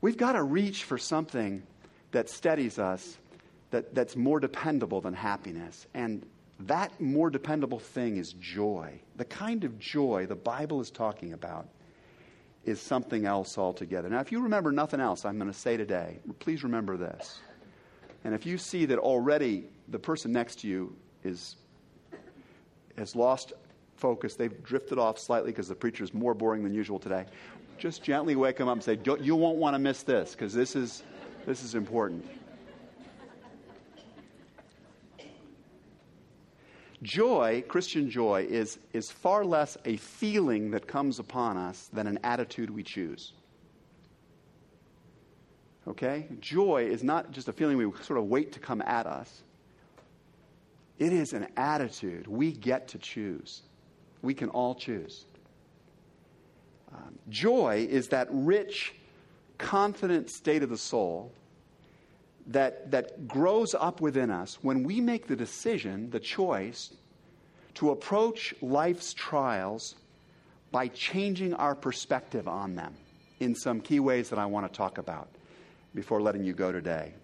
we've 0.00 0.16
got 0.16 0.32
to 0.32 0.42
reach 0.42 0.84
for 0.84 0.98
something 0.98 1.62
that 2.10 2.28
steadies 2.28 2.78
us, 2.78 3.16
that, 3.70 3.94
that's 3.94 4.16
more 4.16 4.40
dependable 4.40 5.00
than 5.00 5.14
happiness. 5.14 5.86
And 5.94 6.24
that 6.60 7.00
more 7.00 7.30
dependable 7.30 7.80
thing 7.80 8.16
is 8.16 8.32
joy. 8.34 9.00
The 9.16 9.24
kind 9.24 9.64
of 9.64 9.78
joy 9.78 10.26
the 10.26 10.36
Bible 10.36 10.80
is 10.80 10.90
talking 10.90 11.32
about 11.32 11.66
is 12.64 12.80
something 12.80 13.26
else 13.26 13.58
altogether. 13.58 14.08
Now, 14.08 14.20
if 14.20 14.32
you 14.32 14.40
remember 14.40 14.72
nothing 14.72 15.00
else 15.00 15.24
I'm 15.24 15.38
going 15.38 15.50
to 15.50 15.58
say 15.58 15.76
today, 15.76 16.18
please 16.38 16.64
remember 16.64 16.96
this. 16.96 17.40
And 18.24 18.34
if 18.34 18.46
you 18.46 18.56
see 18.56 18.86
that 18.86 18.98
already 18.98 19.68
the 19.88 19.98
person 19.98 20.32
next 20.32 20.60
to 20.60 20.68
you 20.68 20.96
is, 21.24 21.56
has 22.96 23.14
lost 23.14 23.52
focus, 23.96 24.34
they've 24.34 24.62
drifted 24.62 24.98
off 24.98 25.18
slightly 25.18 25.50
because 25.50 25.68
the 25.68 25.74
preacher 25.74 26.02
is 26.04 26.14
more 26.14 26.34
boring 26.34 26.62
than 26.62 26.72
usual 26.72 26.98
today, 26.98 27.26
just 27.76 28.02
gently 28.02 28.34
wake 28.34 28.56
them 28.56 28.68
up 28.68 28.74
and 28.74 28.82
say, 28.82 28.98
You 29.20 29.36
won't 29.36 29.58
want 29.58 29.74
to 29.74 29.78
miss 29.78 30.02
this 30.02 30.32
because 30.32 30.54
this 30.54 30.74
is, 30.74 31.02
this 31.44 31.62
is 31.62 31.74
important. 31.74 32.24
Joy, 37.04 37.62
Christian 37.68 38.08
joy, 38.08 38.46
is, 38.48 38.78
is 38.94 39.10
far 39.10 39.44
less 39.44 39.76
a 39.84 39.98
feeling 39.98 40.70
that 40.70 40.86
comes 40.86 41.18
upon 41.18 41.58
us 41.58 41.90
than 41.92 42.06
an 42.06 42.18
attitude 42.24 42.70
we 42.70 42.82
choose. 42.82 43.34
Okay? 45.86 46.26
Joy 46.40 46.86
is 46.90 47.04
not 47.04 47.30
just 47.30 47.46
a 47.46 47.52
feeling 47.52 47.76
we 47.76 47.92
sort 48.02 48.18
of 48.18 48.24
wait 48.24 48.52
to 48.52 48.58
come 48.58 48.80
at 48.82 49.06
us, 49.06 49.42
it 50.98 51.12
is 51.12 51.34
an 51.34 51.48
attitude 51.58 52.26
we 52.26 52.52
get 52.52 52.88
to 52.88 52.98
choose. 52.98 53.62
We 54.22 54.32
can 54.32 54.48
all 54.48 54.74
choose. 54.74 55.26
Um, 56.90 57.18
joy 57.28 57.86
is 57.90 58.08
that 58.08 58.28
rich, 58.30 58.94
confident 59.58 60.30
state 60.30 60.62
of 60.62 60.70
the 60.70 60.78
soul 60.78 61.32
that, 62.48 62.90
that 62.90 63.26
grows 63.26 63.74
up 63.74 64.00
within 64.00 64.30
us 64.30 64.58
when 64.62 64.84
we 64.84 65.00
make 65.00 65.26
the 65.26 65.36
decision, 65.36 66.10
the 66.10 66.20
choice, 66.20 66.92
to 67.74 67.90
approach 67.90 68.54
life's 68.60 69.14
trials 69.14 69.94
by 70.70 70.88
changing 70.88 71.54
our 71.54 71.74
perspective 71.74 72.46
on 72.48 72.74
them 72.74 72.94
in 73.40 73.54
some 73.54 73.80
key 73.80 74.00
ways 74.00 74.30
that 74.30 74.38
I 74.38 74.46
want 74.46 74.70
to 74.70 74.76
talk 74.76 74.98
about 74.98 75.28
before 75.94 76.20
letting 76.20 76.44
you 76.44 76.52
go 76.52 76.72
today. 76.72 77.14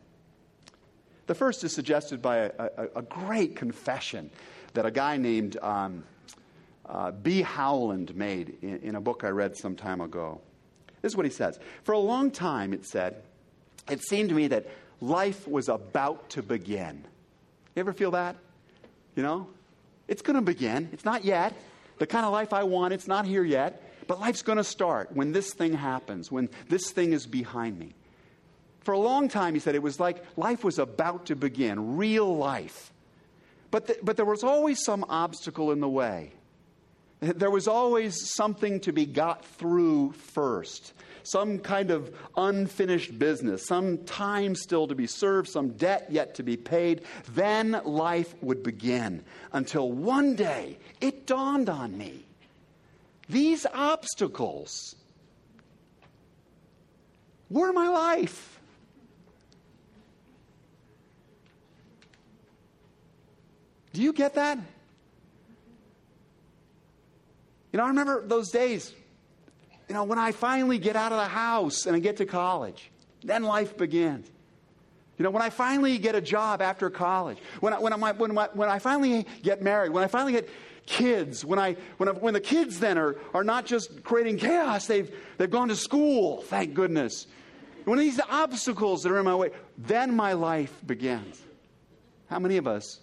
The 1.26 1.34
first 1.34 1.62
is 1.64 1.72
suggested 1.72 2.20
by 2.22 2.38
a, 2.38 2.50
a, 2.58 2.88
a 2.96 3.02
great 3.02 3.56
confession 3.56 4.30
that 4.74 4.86
a 4.86 4.90
guy 4.90 5.16
named 5.16 5.56
um, 5.62 6.04
uh, 6.86 7.12
B. 7.12 7.42
Howland 7.42 8.14
made 8.16 8.56
in, 8.62 8.78
in 8.78 8.94
a 8.94 9.00
book 9.00 9.22
I 9.24 9.28
read 9.28 9.56
some 9.56 9.76
time 9.76 10.00
ago. 10.00 10.40
This 11.02 11.12
is 11.12 11.16
what 11.16 11.26
he 11.26 11.32
says. 11.32 11.58
For 11.84 11.92
a 11.92 11.98
long 11.98 12.30
time, 12.30 12.72
it 12.72 12.84
said, 12.84 13.22
it 13.88 14.02
seemed 14.02 14.28
to 14.30 14.34
me 14.34 14.48
that 14.48 14.66
life 15.00 15.46
was 15.48 15.68
about 15.68 16.30
to 16.30 16.42
begin. 16.42 17.04
You 17.74 17.80
ever 17.80 17.92
feel 17.92 18.12
that? 18.12 18.36
You 19.16 19.22
know? 19.22 19.48
It's 20.08 20.22
going 20.22 20.36
to 20.36 20.42
begin. 20.42 20.88
It's 20.92 21.04
not 21.04 21.24
yet. 21.24 21.54
The 21.98 22.06
kind 22.06 22.26
of 22.26 22.32
life 22.32 22.52
I 22.52 22.64
want, 22.64 22.92
it's 22.92 23.06
not 23.06 23.26
here 23.26 23.44
yet. 23.44 23.82
But 24.06 24.20
life's 24.20 24.42
going 24.42 24.58
to 24.58 24.64
start 24.64 25.12
when 25.12 25.32
this 25.32 25.52
thing 25.52 25.72
happens, 25.72 26.32
when 26.32 26.48
this 26.68 26.90
thing 26.90 27.12
is 27.12 27.26
behind 27.26 27.78
me. 27.78 27.94
For 28.80 28.92
a 28.92 28.98
long 28.98 29.28
time, 29.28 29.54
he 29.54 29.60
said, 29.60 29.74
it 29.74 29.82
was 29.82 30.00
like 30.00 30.24
life 30.36 30.64
was 30.64 30.78
about 30.78 31.26
to 31.26 31.36
begin, 31.36 31.96
real 31.96 32.36
life. 32.36 32.92
But, 33.70 33.86
the, 33.86 33.98
but 34.02 34.16
there 34.16 34.26
was 34.26 34.42
always 34.42 34.82
some 34.82 35.04
obstacle 35.08 35.70
in 35.70 35.80
the 35.80 35.88
way. 35.88 36.32
There 37.20 37.50
was 37.50 37.68
always 37.68 38.34
something 38.34 38.80
to 38.80 38.92
be 38.92 39.06
got 39.06 39.44
through 39.44 40.12
first 40.12 40.94
some 41.22 41.58
kind 41.58 41.90
of 41.90 42.14
unfinished 42.36 43.18
business, 43.18 43.66
some 43.66 43.98
time 44.04 44.54
still 44.54 44.86
to 44.88 44.94
be 44.94 45.06
served, 45.06 45.48
some 45.48 45.70
debt 45.70 46.06
yet 46.10 46.34
to 46.36 46.42
be 46.42 46.56
paid. 46.56 47.02
Then 47.32 47.80
life 47.84 48.34
would 48.42 48.62
begin 48.62 49.22
until 49.52 49.92
one 49.92 50.34
day 50.34 50.78
it 51.00 51.26
dawned 51.26 51.68
on 51.68 51.96
me 51.96 52.24
these 53.28 53.64
obstacles 53.72 54.96
were 57.48 57.72
my 57.72 57.88
life. 57.88 58.60
Do 63.92 64.02
you 64.02 64.12
get 64.12 64.34
that? 64.34 64.58
You 67.72 67.78
know, 67.78 67.84
I 67.84 67.88
remember 67.88 68.26
those 68.26 68.50
days 68.50 68.92
you 69.90 69.94
know, 69.94 70.04
when 70.04 70.20
I 70.20 70.30
finally 70.30 70.78
get 70.78 70.94
out 70.94 71.10
of 71.10 71.18
the 71.18 71.26
house 71.26 71.86
and 71.86 71.96
I 71.96 71.98
get 71.98 72.18
to 72.18 72.24
college, 72.24 72.92
then 73.24 73.42
life 73.42 73.76
begins. 73.76 74.30
You 75.18 75.24
know, 75.24 75.30
when 75.30 75.42
I 75.42 75.50
finally 75.50 75.98
get 75.98 76.14
a 76.14 76.20
job 76.20 76.62
after 76.62 76.90
college, 76.90 77.38
when 77.58 77.72
I, 77.72 77.80
when, 77.80 77.92
I, 77.92 78.12
when, 78.12 78.38
I, 78.38 78.48
when 78.54 78.68
I 78.68 78.78
finally 78.78 79.26
get 79.42 79.62
married, 79.62 79.90
when 79.90 80.04
I 80.04 80.06
finally 80.06 80.30
get 80.30 80.48
kids, 80.86 81.44
when, 81.44 81.58
I, 81.58 81.74
when, 81.96 82.08
I, 82.08 82.12
when 82.12 82.34
the 82.34 82.40
kids 82.40 82.78
then 82.78 82.98
are, 82.98 83.16
are 83.34 83.42
not 83.42 83.66
just 83.66 84.04
creating 84.04 84.38
chaos, 84.38 84.86
they've, 84.86 85.12
they've 85.38 85.50
gone 85.50 85.66
to 85.70 85.76
school, 85.76 86.42
thank 86.42 86.72
goodness. 86.72 87.26
When 87.82 87.98
these 87.98 88.20
obstacles 88.30 89.02
that 89.02 89.10
are 89.10 89.18
in 89.18 89.24
my 89.24 89.34
way, 89.34 89.50
then 89.76 90.14
my 90.14 90.34
life 90.34 90.72
begins. 90.86 91.42
How 92.28 92.38
many 92.38 92.58
of 92.58 92.68
us 92.68 93.00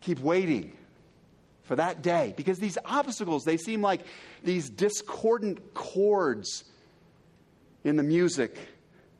keep 0.00 0.20
waiting 0.20 0.72
for 1.68 1.76
that 1.76 2.02
day? 2.02 2.32
Because 2.36 2.58
these 2.58 2.78
obstacles, 2.84 3.44
they 3.44 3.58
seem 3.58 3.82
like 3.82 4.00
these 4.42 4.70
discordant 4.70 5.74
chords 5.74 6.64
in 7.84 7.96
the 7.96 8.02
music 8.02 8.56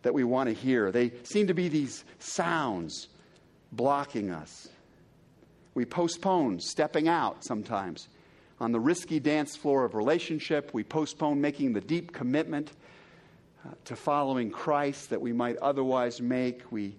that 0.02 0.14
we 0.14 0.24
want 0.24 0.48
to 0.48 0.54
hear. 0.54 0.90
They 0.90 1.12
seem 1.24 1.46
to 1.48 1.54
be 1.54 1.68
these 1.68 2.04
sounds 2.18 3.08
blocking 3.70 4.30
us. 4.30 4.68
We 5.74 5.84
postpone 5.84 6.60
stepping 6.60 7.06
out 7.06 7.44
sometimes. 7.44 8.08
On 8.60 8.72
the 8.72 8.80
risky 8.80 9.20
dance 9.20 9.54
floor 9.54 9.84
of 9.84 9.94
relationship, 9.94 10.70
we 10.72 10.82
postpone 10.82 11.40
making 11.40 11.74
the 11.74 11.80
deep 11.82 12.12
commitment 12.12 12.72
uh, 13.64 13.72
to 13.84 13.94
following 13.94 14.50
Christ 14.50 15.10
that 15.10 15.20
we 15.20 15.32
might 15.32 15.56
otherwise 15.58 16.20
make. 16.20 16.62
We 16.72 16.96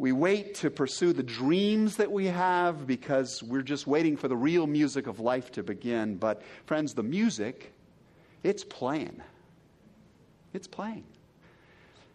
we 0.00 0.12
wait 0.12 0.54
to 0.54 0.70
pursue 0.70 1.12
the 1.12 1.22
dreams 1.22 1.96
that 1.96 2.10
we 2.10 2.24
have 2.24 2.86
because 2.86 3.42
we're 3.42 3.60
just 3.60 3.86
waiting 3.86 4.16
for 4.16 4.28
the 4.28 4.36
real 4.36 4.66
music 4.66 5.06
of 5.06 5.20
life 5.20 5.52
to 5.52 5.62
begin. 5.62 6.16
But, 6.16 6.40
friends, 6.64 6.94
the 6.94 7.02
music 7.02 7.74
it's 8.42 8.64
playing. 8.64 9.20
It's 10.54 10.66
playing. 10.66 11.04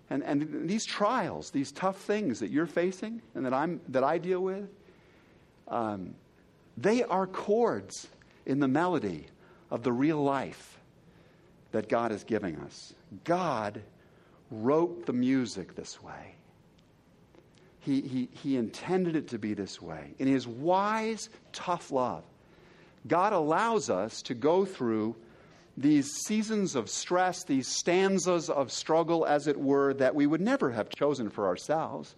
And, 0.10 0.24
and 0.24 0.68
these 0.68 0.84
trials, 0.84 1.52
these 1.52 1.72
tough 1.72 1.98
things 2.02 2.40
that 2.40 2.50
you're 2.50 2.66
facing 2.66 3.22
and 3.36 3.46
that, 3.46 3.54
I'm, 3.54 3.80
that 3.90 4.04
I 4.04 4.18
deal 4.18 4.40
with, 4.40 4.68
um, 5.68 6.16
they 6.78 7.04
are 7.04 7.28
chords 7.28 8.08
in 8.48 8.60
the 8.60 8.68
melody 8.68 9.28
of 9.70 9.84
the 9.84 9.94
real 9.94 10.24
life 10.24 10.80
that 11.72 11.88
God 11.88 12.12
is 12.12 12.24
giving 12.24 12.56
us. 12.58 12.96
God 13.26 13.80
wrote 14.50 15.06
the 15.06 15.14
music 15.14 15.76
this 15.76 16.02
way. 16.02 16.35
He, 17.86 18.02
he, 18.02 18.30
he 18.42 18.58
intended 18.58 19.16
it 19.16 19.28
to 19.28 19.38
be 19.38 19.54
this 19.54 19.80
way. 19.80 20.16
In 20.18 20.28
His 20.28 20.48
wise, 20.48 21.30
tough 21.54 21.92
love, 21.92 22.24
God 23.08 23.32
allows 23.32 23.92
us 23.92 24.24
to 24.24 24.34
go 24.34 24.66
through 24.66 25.16
these 25.78 26.10
seasons 26.26 26.76
of 26.76 26.90
stress, 26.90 27.44
these 27.44 27.68
stanzas 27.68 28.50
of 28.50 28.72
struggle, 28.72 29.24
as 29.26 29.46
it 29.46 29.60
were, 29.60 29.94
that 29.94 30.16
we 30.16 30.26
would 30.26 30.42
never 30.42 30.72
have 30.72 30.90
chosen 30.90 31.30
for 31.30 31.46
ourselves, 31.46 32.16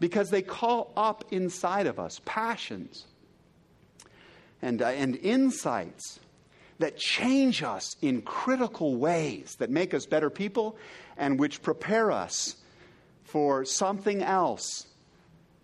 because 0.00 0.30
they 0.30 0.42
call 0.42 0.92
up 0.96 1.24
inside 1.30 1.86
of 1.86 2.00
us 2.00 2.20
passions 2.24 3.04
and, 4.60 4.82
uh, 4.82 4.86
and 4.86 5.14
insights 5.16 6.18
that 6.80 6.96
change 6.96 7.62
us 7.62 7.94
in 8.02 8.22
critical 8.22 8.96
ways, 8.96 9.54
that 9.60 9.70
make 9.70 9.94
us 9.94 10.04
better 10.04 10.30
people, 10.30 10.76
and 11.16 11.38
which 11.38 11.62
prepare 11.62 12.10
us 12.10 12.56
for 13.32 13.64
something 13.64 14.22
else 14.22 14.86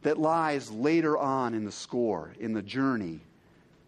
that 0.00 0.16
lies 0.18 0.70
later 0.70 1.18
on 1.18 1.52
in 1.52 1.66
the 1.66 1.70
score, 1.70 2.32
in 2.40 2.54
the 2.54 2.62
journey 2.62 3.20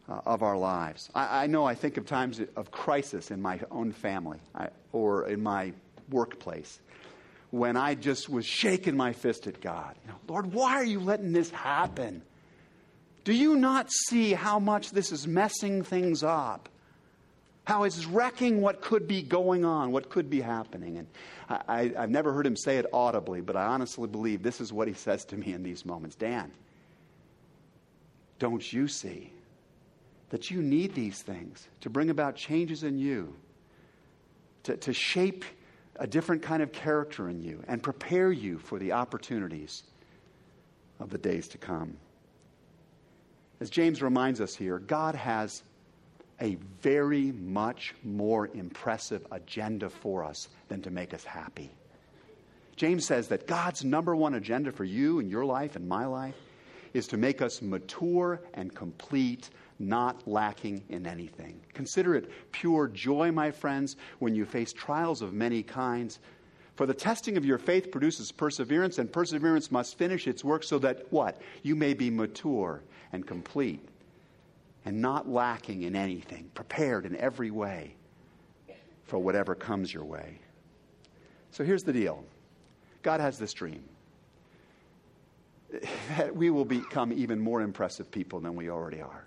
uh, 0.07 0.21
of 0.27 0.43
our 0.43 0.59
lives. 0.59 1.09
I, 1.15 1.45
I, 1.45 1.47
know 1.47 1.65
I 1.65 1.75
think 1.75 1.97
of 1.97 2.05
times 2.05 2.43
of 2.57 2.71
crisis 2.71 3.31
in 3.31 3.41
my 3.41 3.59
own 3.71 3.93
family 3.93 4.37
I, 4.55 4.69
or 4.93 5.29
in 5.29 5.43
my 5.43 5.73
workplace 6.11 6.79
when 7.53 7.79
I 7.79 7.95
just 7.95 8.29
was 8.29 8.45
shaking 8.45 8.99
my 8.99 9.15
fist 9.15 9.47
at 9.47 9.63
God. 9.63 9.95
You 10.05 10.11
know, 10.11 10.19
Lord, 10.29 10.53
why 10.53 10.75
are 10.75 10.85
you 10.85 11.01
letting 11.01 11.33
this 11.33 11.49
happen? 11.49 12.21
Do 13.25 13.33
you 13.33 13.57
not 13.57 13.91
see 13.91 14.35
how 14.35 14.59
much 14.59 14.91
this 14.91 15.11
is 15.11 15.27
messing 15.27 15.85
things 15.85 16.23
up? 16.23 16.69
How 17.71 17.85
it's 17.85 18.05
wrecking 18.05 18.61
what 18.61 18.81
could 18.81 19.07
be 19.07 19.23
going 19.23 19.65
on, 19.65 19.93
what 19.93 20.11
could 20.11 20.29
be 20.29 20.41
happening. 20.41 20.99
And 20.99 21.07
I, 21.69 21.93
have 21.97 22.11
never 22.11 22.33
heard 22.33 22.45
him 22.45 22.57
say 22.57 22.79
it 22.79 22.87
audibly, 22.93 23.43
but 23.43 23.55
I 23.55 23.67
honestly 23.67 24.09
believe 24.09 24.43
this 24.43 24.61
is 24.61 24.73
what 24.73 24.89
he 24.89 24.95
says 24.95 25.25
to 25.27 25.37
me 25.37 25.53
in 25.53 25.63
these 25.63 25.87
moments 25.87 26.17
Dan, 26.17 26.51
don't 28.41 28.73
you 28.73 28.89
see 28.89 29.33
that 30.31 30.51
you 30.51 30.63
need 30.63 30.97
these 30.97 31.23
things 31.23 31.69
to 31.83 31.91
bring 31.91 32.11
about 32.11 32.35
changes 32.35 32.83
in 32.83 32.99
you, 32.99 33.37
to, 34.65 34.77
to 34.79 34.93
shape 34.93 35.45
a 35.95 36.09
different 36.09 36.43
kind 36.43 36.65
of 36.65 36.73
character 36.73 37.29
in 37.29 37.41
you, 37.41 37.63
and 37.69 37.85
prepare 37.85 38.33
you 38.33 38.59
for 38.59 38.81
the 38.81 38.91
opportunities 38.91 39.85
of 40.99 41.11
the 41.11 41.19
days 41.19 41.47
to 41.47 41.57
come. 41.57 41.97
As 43.61 43.71
James 43.71 44.03
reminds 44.03 44.41
us 44.41 44.57
here, 44.57 44.81
God 44.81 45.15
has 45.15 45.63
a 46.41 46.57
very 46.81 47.33
much 47.33 47.95
more 48.03 48.49
impressive 48.55 49.27
agenda 49.31 49.91
for 49.91 50.25
us 50.25 50.49
than 50.69 50.81
to 50.83 50.91
make 50.91 51.13
us 51.13 51.25
happy. 51.25 51.71
James 52.77 53.05
says 53.05 53.29
that 53.29 53.47
God's 53.47 53.85
number 53.85 54.17
one 54.17 54.35
agenda 54.35 54.73
for 54.73 54.85
you 54.85 55.19
and 55.19 55.31
your 55.31 55.45
life 55.45 55.77
and 55.77 55.87
my 55.87 56.07
life 56.07 56.35
is 56.95 57.07
to 57.09 57.17
make 57.17 57.43
us 57.43 57.61
mature 57.61 58.41
and 58.55 58.75
complete 58.75 59.51
not 59.79 60.27
lacking 60.27 60.83
in 60.89 61.07
anything. 61.07 61.61
Consider 61.75 62.15
it 62.15 62.31
pure 62.53 62.89
joy, 62.89 63.33
my 63.33 63.51
friends, 63.51 63.97
when 64.19 64.35
you 64.35 64.45
face 64.45 64.73
trials 64.73 65.23
of 65.23 65.33
many 65.33 65.63
kinds. 65.63 66.19
For 66.75 66.87
the 66.87 66.95
testing 66.95 67.37
of 67.37 67.45
your 67.45 67.59
faith 67.59 67.91
produces 67.91 68.33
perseverance, 68.33 68.99
and 68.99 69.13
perseverance 69.13 69.71
must 69.71 69.99
finish 69.99 70.27
its 70.27 70.43
work 70.43 70.65
so 70.65 70.79
that 70.79 71.07
what? 71.11 71.41
You 71.63 71.77
may 71.77 71.95
be 71.95 72.11
mature 72.11 72.83
and 73.13 73.27
complete 73.27 73.87
and 74.85 75.01
not 75.01 75.29
lacking 75.29 75.83
in 75.83 75.95
anything, 75.95 76.51
prepared 76.55 77.07
in 77.07 77.17
every 77.17 77.51
way 77.51 77.95
for 79.05 79.19
whatever 79.19 79.55
comes 79.55 79.93
your 79.93 80.05
way. 80.05 80.39
So 81.51 81.65
here's 81.65 81.83
the 81.83 81.93
deal. 81.93 82.25
God 83.03 83.21
has 83.21 83.39
this 83.39 83.53
dream. 83.53 83.83
That 86.17 86.35
we 86.35 86.51
will 86.51 86.65
become 86.65 87.13
even 87.13 87.39
more 87.39 87.61
impressive 87.61 88.11
people 88.11 88.41
than 88.41 88.57
we 88.57 88.71
already 88.71 89.01
are. 89.01 89.25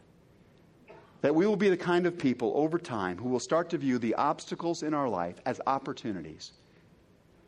That 1.22 1.34
we 1.34 1.48
will 1.48 1.56
be 1.56 1.70
the 1.70 1.78
kind 1.78 2.06
of 2.06 2.18
people 2.18 2.52
over 2.56 2.78
time 2.78 3.18
who 3.18 3.30
will 3.30 3.39
start 3.39 3.70
to 3.70 3.78
view 3.78 3.98
the 3.98 4.16
obstacles 4.16 4.84
in 4.84 4.94
our 4.94 5.08
life 5.08 5.36
as 5.46 5.62
opportunities 5.66 6.52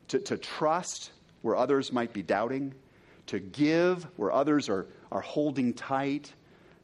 to, 0.07 0.19
to 0.19 0.37
trust 0.37 1.11
where 1.41 1.55
others 1.55 1.91
might 1.91 2.13
be 2.13 2.21
doubting, 2.21 2.73
to 3.27 3.39
give 3.39 4.03
where 4.17 4.31
others 4.31 4.69
are, 4.69 4.87
are 5.11 5.21
holding 5.21 5.73
tight, 5.73 6.33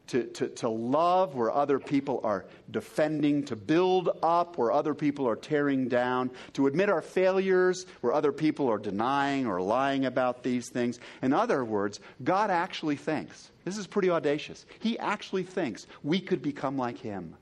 to, 0.08 0.24
to, 0.24 0.48
to 0.48 0.68
love 0.68 1.34
where 1.34 1.50
other 1.50 1.78
people 1.78 2.20
are 2.24 2.44
defending, 2.70 3.44
to 3.44 3.56
build 3.56 4.10
up 4.22 4.58
where 4.58 4.72
other 4.72 4.94
people 4.94 5.28
are 5.28 5.36
tearing 5.36 5.88
down, 5.88 6.30
to 6.54 6.66
admit 6.66 6.90
our 6.90 7.02
failures 7.02 7.86
where 8.00 8.12
other 8.12 8.32
people 8.32 8.68
are 8.68 8.78
denying 8.78 9.46
or 9.46 9.60
lying 9.60 10.06
about 10.06 10.42
these 10.42 10.68
things. 10.68 10.98
In 11.22 11.32
other 11.32 11.64
words, 11.64 12.00
God 12.24 12.50
actually 12.50 12.96
thinks, 12.96 13.50
this 13.64 13.78
is 13.78 13.86
pretty 13.86 14.10
audacious, 14.10 14.66
He 14.80 14.98
actually 14.98 15.44
thinks 15.44 15.86
we 16.02 16.20
could 16.20 16.42
become 16.42 16.76
like 16.76 16.98
Him. 16.98 17.36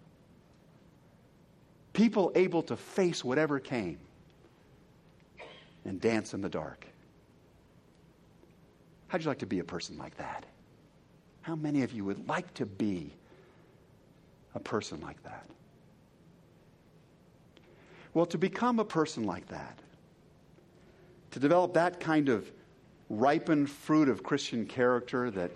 People 1.93 2.31
able 2.35 2.63
to 2.65 2.77
face 2.77 3.25
whatever 3.25 3.59
came 3.59 3.99
and 5.85 6.01
dance 6.01 6.35
in 6.35 6.41
the 6.41 6.49
dark. 6.49 6.87
How'd 9.09 9.23
you 9.23 9.29
like 9.29 9.39
to 9.39 9.47
be 9.47 9.59
a 9.59 9.65
person 9.65 9.99
like 9.99 10.17
that? 10.19 10.45
How 11.43 11.57
many 11.57 11.83
of 11.83 11.93
you 11.93 12.05
would 12.05 12.29
like 12.29 12.53
to 12.55 12.67
be 12.67 13.13
a 14.55 14.61
person 14.61 15.01
like 15.01 15.23
that? 15.23 15.47
Well, 18.13 18.27
to 18.27 18.39
become 18.39 18.81
a 18.81 18.85
person 18.85 19.25
like 19.25 19.47
that, 19.49 19.79
to 21.31 21.39
develop 21.39 21.75
that 21.75 22.01
kind 22.01 22.29
of 22.29 22.51
ripened 23.09 23.71
fruit 23.71 24.09
of 24.09 24.23
Christian 24.23 24.67
character 24.67 25.31
that 25.31 25.51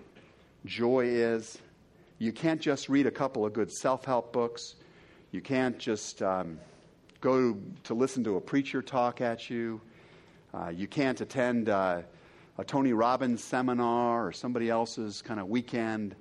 joy 0.65 1.07
is, 1.07 1.59
you 2.19 2.33
can't 2.33 2.61
just 2.61 2.89
read 2.89 3.07
a 3.07 3.11
couple 3.11 3.45
of 3.45 3.53
good 3.53 3.73
self 3.73 4.05
help 4.05 4.33
books. 4.33 4.77
You 5.33 5.41
can't 5.41 5.79
just 5.79 6.23
um, 6.23 6.59
go 7.21 7.57
to 7.83 7.95
listen 7.95 8.23
to 8.25 8.37
a 8.37 8.41
preacher 8.41 8.83
talk 8.83 9.21
at 9.21 9.51
you. 9.51 9.81
Uh, 10.53 10.69
you 10.69 10.87
can't 10.87 11.21
attend 11.21 11.69
uh, 11.69 12.03
a 12.59 12.65
Tony 12.65 12.93
Robbins 12.93 13.43
seminar 13.43 14.27
or 14.27 14.33
somebody 14.33 14.71
else's 14.71 15.23
kind 15.23 15.41
of 15.41 15.49
weekend 15.49 16.15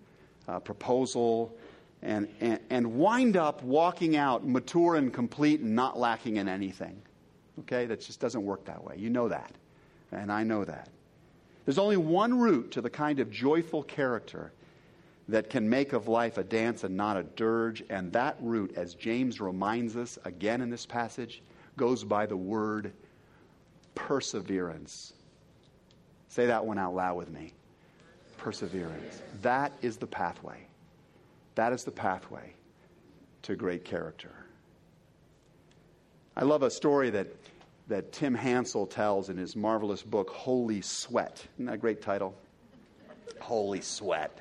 uh, 0.48 0.60
proposal 0.60 1.56
and, 2.02 2.28
and, 2.42 2.60
and 2.70 2.96
wind 2.96 3.38
up 3.38 3.64
walking 3.64 4.16
out 4.16 4.46
mature 4.46 4.96
and 4.96 5.14
complete 5.14 5.62
and 5.62 5.76
not 5.76 5.98
lacking 5.98 6.38
in 6.38 6.50
anything. 6.50 7.02
Okay? 7.62 7.86
That 7.86 8.02
just 8.02 8.20
doesn't 8.20 8.44
work 8.44 8.66
that 8.66 8.84
way. 8.84 8.96
You 8.98 9.10
know 9.10 9.30
that. 9.30 9.54
And 10.12 10.32
I 10.32 10.44
know 10.44 10.66
that. 10.66 10.90
There's 11.66 11.78
only 11.78 11.98
one 11.98 12.38
route 12.38 12.72
to 12.72 12.82
the 12.82 12.90
kind 12.90 13.20
of 13.20 13.32
joyful 13.32 13.84
character 13.84 14.52
that 15.30 15.50
can 15.50 15.70
make 15.70 15.94
of 15.94 16.08
life 16.08 16.38
a 16.38 16.44
dance 16.44 16.84
and 16.84 16.98
not 16.98 17.16
a 17.16 17.24
dirge. 17.24 17.84
And 17.90 18.12
that 18.12 18.36
route, 18.42 18.74
as 18.76 18.96
James 18.96 19.40
reminds 19.40 19.96
us 19.96 20.20
again 20.26 20.62
in 20.62 20.70
this 20.70 20.86
passage, 20.86 21.42
goes 21.78 22.04
by 22.04 22.26
the 22.26 22.36
word 22.36 22.92
perseverance. 23.96 25.14
Say 26.34 26.48
that 26.48 26.66
one 26.66 26.80
out 26.80 26.96
loud 26.96 27.16
with 27.18 27.30
me. 27.30 27.54
Perseverance. 28.38 29.22
That 29.44 29.72
is 29.84 29.98
the 29.98 30.08
pathway. 30.08 30.66
That 31.54 31.74
is 31.74 31.84
the 31.84 31.92
pathway 31.92 32.54
to 33.44 33.56
great 33.56 33.86
character. 33.86 34.32
I 36.36 36.46
love 36.46 36.64
a 36.64 36.72
story 36.72 37.12
that, 37.12 37.28
that 37.88 38.14
Tim 38.14 38.34
Hansel 38.34 38.88
tells 38.88 39.30
in 39.30 39.38
his 39.38 39.56
marvelous 39.56 40.02
book, 40.02 40.32
Holy 40.32 40.82
Sweat. 40.82 41.46
Isn't 41.58 41.68
that 41.68 41.76
a 41.76 41.78
great 41.78 42.02
title? 42.02 42.34
Holy 43.40 43.82
Sweat. 43.82 44.36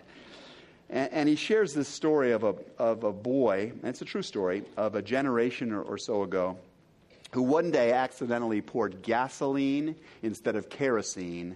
And, 0.89 1.13
and, 1.13 1.29
he 1.29 1.37
shares 1.37 1.75
this 1.75 1.89
story 1.89 2.33
of 2.33 2.43
a, 2.43 2.55
of 2.79 3.05
a 3.05 3.13
boy, 3.13 3.71
and 3.71 3.85
it's 3.85 4.01
a 4.01 4.07
true 4.07 4.23
story, 4.23 4.63
of 4.79 4.95
a 4.95 5.03
generation 5.03 5.73
or, 5.73 5.83
or 5.83 5.99
so 5.99 6.23
ago, 6.23 6.57
who 7.33 7.43
one 7.43 7.71
day 7.71 7.93
accidentally 7.93 8.63
poured 8.63 9.03
gasoline 9.03 9.95
instead 10.23 10.57
of 10.57 10.71
kerosene 10.71 11.55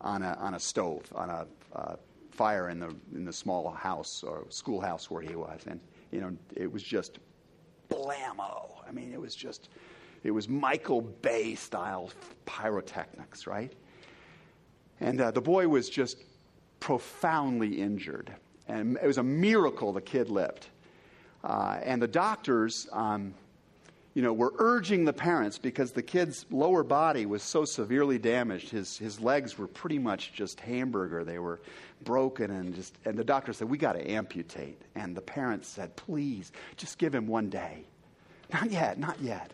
on 0.00 0.22
a, 0.22 0.36
on 0.40 0.54
a 0.54 0.60
stove, 0.60 1.04
on 1.14 1.30
a 1.30 1.46
uh, 1.74 1.96
fire 2.30 2.68
in 2.68 2.78
the, 2.78 2.94
in 3.14 3.24
the 3.24 3.32
small 3.32 3.70
house 3.70 4.22
or 4.22 4.46
schoolhouse 4.48 5.10
where 5.10 5.22
he 5.22 5.34
was. 5.34 5.60
And, 5.66 5.80
you 6.12 6.20
know, 6.20 6.36
it 6.54 6.70
was 6.70 6.82
just 6.82 7.18
blammo. 7.90 8.74
I 8.88 8.92
mean, 8.92 9.12
it 9.12 9.20
was 9.20 9.34
just, 9.34 9.68
it 10.22 10.30
was 10.30 10.48
Michael 10.48 11.00
Bay 11.00 11.54
style 11.54 12.10
pyrotechnics, 12.46 13.46
right? 13.46 13.72
And 15.00 15.20
uh, 15.20 15.30
the 15.30 15.40
boy 15.40 15.68
was 15.68 15.88
just 15.88 16.18
profoundly 16.80 17.80
injured. 17.80 18.32
And 18.68 18.98
it 19.02 19.06
was 19.06 19.18
a 19.18 19.22
miracle 19.22 19.92
the 19.92 20.00
kid 20.00 20.28
lived. 20.28 20.66
Uh, 21.42 21.78
and 21.82 22.02
the 22.02 22.08
doctors 22.08 22.88
um, 22.92 23.34
you 24.18 24.24
know, 24.24 24.32
were 24.32 24.52
urging 24.58 25.04
the 25.04 25.12
parents 25.12 25.58
because 25.58 25.92
the 25.92 26.02
kid's 26.02 26.44
lower 26.50 26.82
body 26.82 27.24
was 27.24 27.40
so 27.40 27.64
severely 27.64 28.18
damaged. 28.18 28.68
His, 28.68 28.98
his 28.98 29.20
legs 29.20 29.56
were 29.56 29.68
pretty 29.68 30.00
much 30.00 30.32
just 30.32 30.58
hamburger. 30.58 31.22
They 31.22 31.38
were 31.38 31.60
broken 32.02 32.50
and 32.50 32.74
just, 32.74 32.98
and 33.04 33.16
the 33.16 33.22
doctor 33.22 33.52
said, 33.52 33.70
we 33.70 33.78
got 33.78 33.92
to 33.92 34.10
amputate. 34.10 34.82
And 34.96 35.16
the 35.16 35.20
parents 35.20 35.68
said, 35.68 35.94
please, 35.94 36.50
just 36.76 36.98
give 36.98 37.14
him 37.14 37.28
one 37.28 37.48
day. 37.48 37.84
Not 38.52 38.72
yet, 38.72 38.98
not 38.98 39.20
yet. 39.20 39.52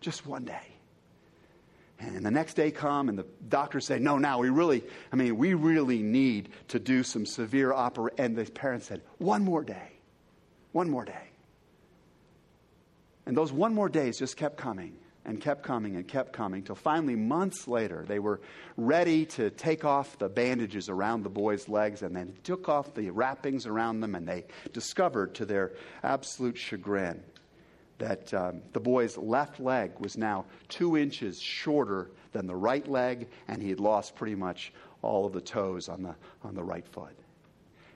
Just 0.00 0.26
one 0.26 0.42
day. 0.42 0.74
And 2.00 2.26
the 2.26 2.32
next 2.32 2.54
day 2.54 2.72
come 2.72 3.08
and 3.08 3.16
the 3.16 3.26
doctors 3.48 3.86
say, 3.86 4.00
no, 4.00 4.18
now 4.18 4.40
we 4.40 4.48
really, 4.48 4.82
I 5.12 5.14
mean, 5.14 5.38
we 5.38 5.54
really 5.54 6.02
need 6.02 6.48
to 6.66 6.80
do 6.80 7.04
some 7.04 7.24
severe 7.24 7.72
operation. 7.72 8.18
And 8.18 8.34
the 8.34 8.50
parents 8.50 8.88
said, 8.88 9.02
one 9.18 9.44
more 9.44 9.62
day. 9.62 9.92
One 10.72 10.90
more 10.90 11.04
day. 11.04 11.29
And 13.26 13.36
those 13.36 13.52
one 13.52 13.74
more 13.74 13.88
days 13.88 14.18
just 14.18 14.36
kept 14.36 14.56
coming 14.56 14.96
and 15.24 15.40
kept 15.40 15.62
coming 15.62 15.96
and 15.96 16.08
kept 16.08 16.32
coming 16.32 16.62
till 16.62 16.74
finally, 16.74 17.14
months 17.14 17.68
later, 17.68 18.04
they 18.08 18.18
were 18.18 18.40
ready 18.76 19.26
to 19.26 19.50
take 19.50 19.84
off 19.84 20.18
the 20.18 20.28
bandages 20.28 20.88
around 20.88 21.22
the 21.22 21.30
boy's 21.30 21.68
legs 21.68 22.02
and 22.02 22.16
then 22.16 22.34
took 22.42 22.68
off 22.68 22.94
the 22.94 23.10
wrappings 23.10 23.66
around 23.66 24.00
them. 24.00 24.14
And 24.14 24.26
they 24.26 24.46
discovered, 24.72 25.34
to 25.36 25.44
their 25.44 25.72
absolute 26.02 26.56
chagrin, 26.56 27.22
that 27.98 28.32
um, 28.32 28.62
the 28.72 28.80
boy's 28.80 29.18
left 29.18 29.60
leg 29.60 29.92
was 29.98 30.16
now 30.16 30.46
two 30.68 30.96
inches 30.96 31.38
shorter 31.40 32.10
than 32.32 32.46
the 32.46 32.56
right 32.56 32.88
leg, 32.88 33.28
and 33.46 33.62
he 33.62 33.68
had 33.68 33.80
lost 33.80 34.16
pretty 34.16 34.34
much 34.34 34.72
all 35.02 35.26
of 35.26 35.32
the 35.32 35.40
toes 35.40 35.88
on 35.88 36.02
the, 36.02 36.14
on 36.42 36.54
the 36.54 36.62
right 36.62 36.86
foot. 36.86 37.14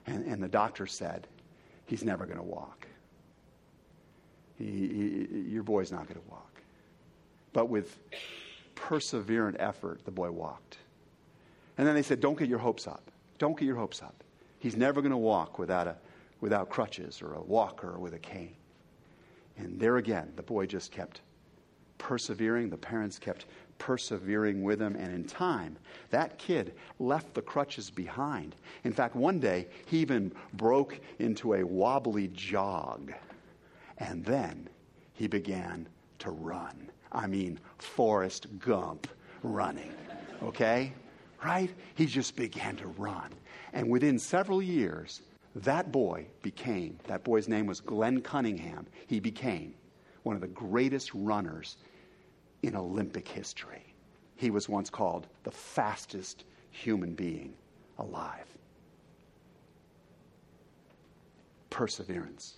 And, 0.05 0.25
and 0.25 0.43
the 0.43 0.47
doctor 0.47 0.85
said, 0.85 1.27
He's 1.87 2.03
never 2.03 2.25
going 2.25 2.37
to 2.37 2.43
walk. 2.43 2.84
He, 4.57 4.65
he, 4.65 5.39
your 5.49 5.63
boy's 5.63 5.91
not 5.91 6.07
going 6.07 6.19
to 6.19 6.29
walk. 6.29 6.61
But 7.53 7.69
with 7.69 7.97
perseverant 8.75 9.55
effort, 9.59 10.03
the 10.05 10.11
boy 10.11 10.31
walked. 10.31 10.77
And 11.77 11.87
then 11.87 11.95
they 11.95 12.01
said, 12.01 12.19
Don't 12.19 12.37
get 12.37 12.49
your 12.49 12.59
hopes 12.59 12.87
up. 12.87 13.11
Don't 13.37 13.57
get 13.57 13.65
your 13.65 13.75
hopes 13.75 14.01
up. 14.01 14.23
He's 14.59 14.75
never 14.75 15.01
going 15.01 15.11
to 15.11 15.17
walk 15.17 15.59
without, 15.59 15.87
a, 15.87 15.95
without 16.41 16.69
crutches 16.69 17.21
or 17.21 17.33
a 17.33 17.41
walker 17.41 17.91
or 17.91 17.99
with 17.99 18.13
a 18.13 18.19
cane. 18.19 18.55
And 19.57 19.79
there 19.79 19.97
again, 19.97 20.31
the 20.35 20.43
boy 20.43 20.65
just 20.65 20.91
kept 20.91 21.21
persevering. 21.97 22.69
The 22.69 22.77
parents 22.77 23.19
kept 23.19 23.45
persevering 23.77 24.63
with 24.63 24.81
him. 24.81 24.95
And 24.95 25.13
in 25.13 25.25
time, 25.25 25.77
that 26.09 26.37
kid 26.37 26.73
left 26.99 27.33
the 27.33 27.41
crutches 27.41 27.89
behind. 27.89 28.55
In 28.83 28.91
fact, 28.91 29.15
one 29.15 29.39
day, 29.39 29.67
he 29.85 29.99
even 29.99 30.31
broke 30.53 30.99
into 31.19 31.55
a 31.55 31.63
wobbly 31.63 32.29
jog. 32.29 33.13
And 33.97 34.23
then 34.25 34.69
he 35.13 35.27
began 35.27 35.87
to 36.19 36.31
run. 36.31 36.91
I 37.11 37.27
mean, 37.27 37.59
Forrest 37.77 38.47
Gump 38.59 39.07
running. 39.43 39.93
Okay? 40.43 40.93
Right? 41.43 41.73
He 41.95 42.05
just 42.05 42.35
began 42.35 42.75
to 42.77 42.87
run. 42.87 43.31
And 43.73 43.89
within 43.89 44.19
several 44.19 44.61
years, 44.61 45.21
that 45.55 45.91
boy 45.91 46.27
became, 46.41 46.97
that 47.05 47.23
boy's 47.23 47.47
name 47.47 47.65
was 47.65 47.79
Glenn 47.79 48.21
Cunningham. 48.21 48.87
He 49.07 49.19
became 49.19 49.73
one 50.23 50.35
of 50.35 50.41
the 50.41 50.47
greatest 50.47 51.13
runners 51.13 51.77
in 52.63 52.75
Olympic 52.75 53.27
history. 53.27 53.93
He 54.35 54.49
was 54.49 54.67
once 54.67 54.89
called 54.89 55.27
the 55.43 55.51
fastest 55.51 56.43
human 56.71 57.13
being 57.13 57.53
alive. 57.99 58.47
Perseverance 61.69 62.55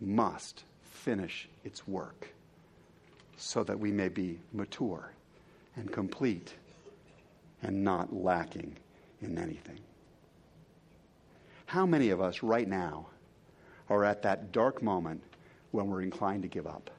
must 0.00 0.64
finish 0.82 1.48
its 1.64 1.86
work 1.86 2.28
so 3.36 3.62
that 3.64 3.78
we 3.78 3.92
may 3.92 4.08
be 4.08 4.38
mature 4.52 5.12
and 5.76 5.92
complete 5.92 6.54
and 7.62 7.84
not 7.84 8.12
lacking 8.12 8.76
in 9.22 9.38
anything. 9.38 9.78
How 11.66 11.84
many 11.86 12.10
of 12.10 12.20
us 12.20 12.42
right 12.42 12.68
now 12.68 13.06
are 13.88 14.04
at 14.04 14.22
that 14.22 14.52
dark 14.52 14.82
moment 14.82 15.22
when 15.70 15.86
we're 15.88 16.02
inclined 16.02 16.42
to 16.42 16.48
give 16.48 16.66
up? 16.66 16.90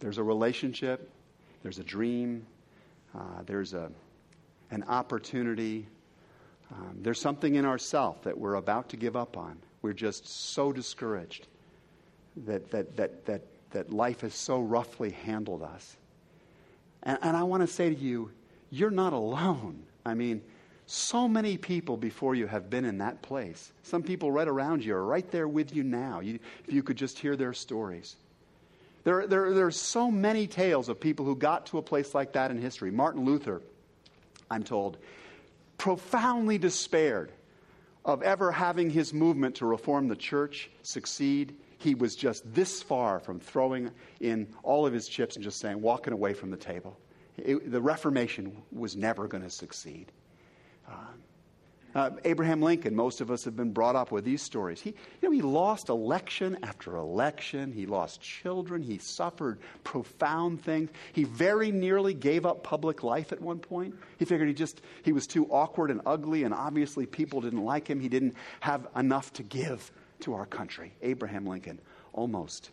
There's 0.00 0.18
a 0.18 0.22
relationship, 0.22 1.10
there's 1.62 1.78
a 1.78 1.84
dream, 1.84 2.46
uh, 3.14 3.42
there's 3.46 3.72
a, 3.72 3.90
an 4.70 4.82
opportunity, 4.84 5.86
um, 6.72 6.98
there's 7.00 7.20
something 7.20 7.54
in 7.54 7.64
ourself 7.64 8.22
that 8.24 8.36
we're 8.36 8.56
about 8.56 8.88
to 8.90 8.96
give 8.96 9.16
up 9.16 9.36
on. 9.36 9.56
We're 9.84 9.92
just 9.92 10.26
so 10.26 10.72
discouraged 10.72 11.46
that, 12.46 12.70
that, 12.70 12.96
that, 12.96 13.26
that, 13.26 13.42
that 13.72 13.92
life 13.92 14.22
has 14.22 14.32
so 14.32 14.58
roughly 14.58 15.10
handled 15.10 15.60
us. 15.60 15.98
And, 17.02 17.18
and 17.20 17.36
I 17.36 17.42
want 17.42 17.64
to 17.64 17.66
say 17.66 17.90
to 17.90 17.94
you, 17.94 18.30
you're 18.70 18.90
not 18.90 19.12
alone. 19.12 19.82
I 20.06 20.14
mean, 20.14 20.40
so 20.86 21.28
many 21.28 21.58
people 21.58 21.98
before 21.98 22.34
you 22.34 22.46
have 22.46 22.70
been 22.70 22.86
in 22.86 22.96
that 22.96 23.20
place. 23.20 23.72
Some 23.82 24.02
people 24.02 24.32
right 24.32 24.48
around 24.48 24.82
you 24.82 24.94
are 24.94 25.04
right 25.04 25.30
there 25.30 25.46
with 25.46 25.76
you 25.76 25.82
now. 25.82 26.20
You, 26.20 26.38
if 26.66 26.72
you 26.72 26.82
could 26.82 26.96
just 26.96 27.18
hear 27.18 27.36
their 27.36 27.52
stories. 27.52 28.16
There, 29.04 29.26
there, 29.26 29.52
there 29.52 29.66
are 29.66 29.70
so 29.70 30.10
many 30.10 30.46
tales 30.46 30.88
of 30.88 30.98
people 30.98 31.26
who 31.26 31.36
got 31.36 31.66
to 31.66 31.76
a 31.76 31.82
place 31.82 32.14
like 32.14 32.32
that 32.32 32.50
in 32.50 32.58
history. 32.58 32.90
Martin 32.90 33.26
Luther, 33.26 33.60
I'm 34.50 34.62
told, 34.62 34.96
profoundly 35.76 36.56
despaired 36.56 37.30
of 38.04 38.22
ever 38.22 38.52
having 38.52 38.90
his 38.90 39.14
movement 39.14 39.54
to 39.56 39.66
reform 39.66 40.08
the 40.08 40.16
church 40.16 40.70
succeed. 40.82 41.56
He 41.78 41.94
was 41.94 42.16
just 42.16 42.42
this 42.54 42.82
far 42.82 43.18
from 43.18 43.40
throwing 43.40 43.90
in 44.20 44.46
all 44.62 44.86
of 44.86 44.92
his 44.92 45.08
chips 45.08 45.36
and 45.36 45.44
just 45.44 45.58
saying, 45.58 45.80
walking 45.80 46.12
away 46.12 46.34
from 46.34 46.50
the 46.50 46.56
table. 46.56 46.98
It, 47.36 47.70
the 47.70 47.80
Reformation 47.80 48.56
was 48.72 48.96
never 48.96 49.26
going 49.26 49.42
to 49.42 49.50
succeed. 49.50 50.12
Uh, 50.88 51.12
Uh, 51.94 52.10
Abraham 52.24 52.60
Lincoln, 52.60 52.96
most 52.96 53.20
of 53.20 53.30
us 53.30 53.44
have 53.44 53.54
been 53.54 53.72
brought 53.72 53.94
up 53.94 54.10
with 54.10 54.24
these 54.24 54.42
stories. 54.42 54.80
He, 54.80 54.90
you 54.90 55.28
know, 55.28 55.30
he 55.30 55.42
lost 55.42 55.88
election 55.88 56.58
after 56.64 56.96
election. 56.96 57.70
He 57.70 57.86
lost 57.86 58.20
children. 58.20 58.82
He 58.82 58.98
suffered 58.98 59.60
profound 59.84 60.62
things. 60.64 60.90
He 61.12 61.22
very 61.22 61.70
nearly 61.70 62.12
gave 62.12 62.46
up 62.46 62.64
public 62.64 63.04
life 63.04 63.30
at 63.30 63.40
one 63.40 63.60
point. 63.60 63.94
He 64.18 64.24
figured 64.24 64.48
he 64.48 64.54
just 64.54 64.82
he 65.04 65.12
was 65.12 65.28
too 65.28 65.46
awkward 65.46 65.92
and 65.92 66.00
ugly, 66.04 66.42
and 66.42 66.52
obviously 66.52 67.06
people 67.06 67.40
didn't 67.40 67.64
like 67.64 67.86
him. 67.86 68.00
He 68.00 68.08
didn't 68.08 68.34
have 68.58 68.88
enough 68.96 69.32
to 69.34 69.44
give 69.44 69.92
to 70.20 70.34
our 70.34 70.46
country. 70.46 70.94
Abraham 71.00 71.46
Lincoln 71.46 71.80
almost 72.12 72.70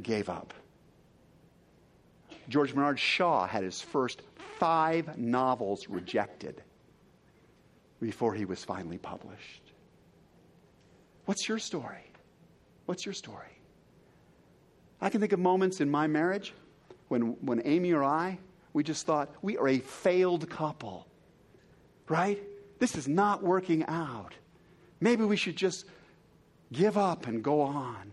gave 0.00 0.30
up. 0.30 0.54
George 2.48 2.74
Bernard 2.74 2.98
Shaw 2.98 3.46
had 3.46 3.64
his 3.64 3.82
first 3.82 4.22
five 4.58 5.18
novels 5.18 5.88
rejected 5.88 6.62
before 8.00 8.34
he 8.34 8.44
was 8.44 8.64
finally 8.64 8.98
published. 8.98 9.72
What's 11.24 11.48
your 11.48 11.58
story? 11.58 12.10
What's 12.86 13.04
your 13.04 13.14
story? 13.14 13.58
I 15.00 15.10
can 15.10 15.20
think 15.20 15.32
of 15.32 15.40
moments 15.40 15.80
in 15.80 15.90
my 15.90 16.06
marriage 16.06 16.54
when, 17.08 17.36
when 17.44 17.62
Amy 17.64 17.92
or 17.92 18.04
I, 18.04 18.38
we 18.72 18.82
just 18.82 19.06
thought, 19.06 19.30
we 19.42 19.56
are 19.58 19.68
a 19.68 19.78
failed 19.78 20.48
couple, 20.48 21.06
right? 22.08 22.42
This 22.78 22.96
is 22.96 23.08
not 23.08 23.42
working 23.42 23.84
out. 23.86 24.34
Maybe 25.00 25.24
we 25.24 25.36
should 25.36 25.56
just 25.56 25.84
give 26.72 26.96
up 26.96 27.26
and 27.26 27.42
go 27.42 27.60
on. 27.62 28.12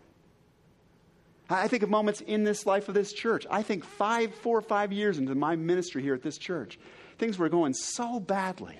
I 1.50 1.67
think 1.67 1.84
of 1.84 1.89
moments 1.89 2.22
in 2.22 2.43
this 2.43 2.65
life 2.65 2.88
of 2.88 2.96
this 2.96 3.13
church. 3.13 3.46
I 3.50 3.62
think 3.62 3.84
five, 3.84 4.34
four 4.34 4.62
five 4.62 4.91
years 4.91 5.17
into 5.17 5.36
my 5.36 5.56
ministry 5.56 6.02
here 6.02 6.13
at 6.13 6.24
this 6.24 6.38
church, 6.38 6.80
things 7.17 7.38
were 7.38 7.50
going 7.50 7.74
so 7.74 8.19
badly. 8.19 8.80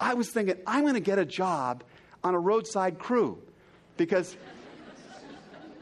I 0.00 0.14
was 0.14 0.30
thinking, 0.30 0.56
I'm 0.66 0.82
going 0.82 0.94
to 0.94 1.00
get 1.00 1.18
a 1.18 1.24
job 1.24 1.84
on 2.22 2.34
a 2.34 2.38
roadside 2.38 2.98
crew 2.98 3.38
because 3.96 4.36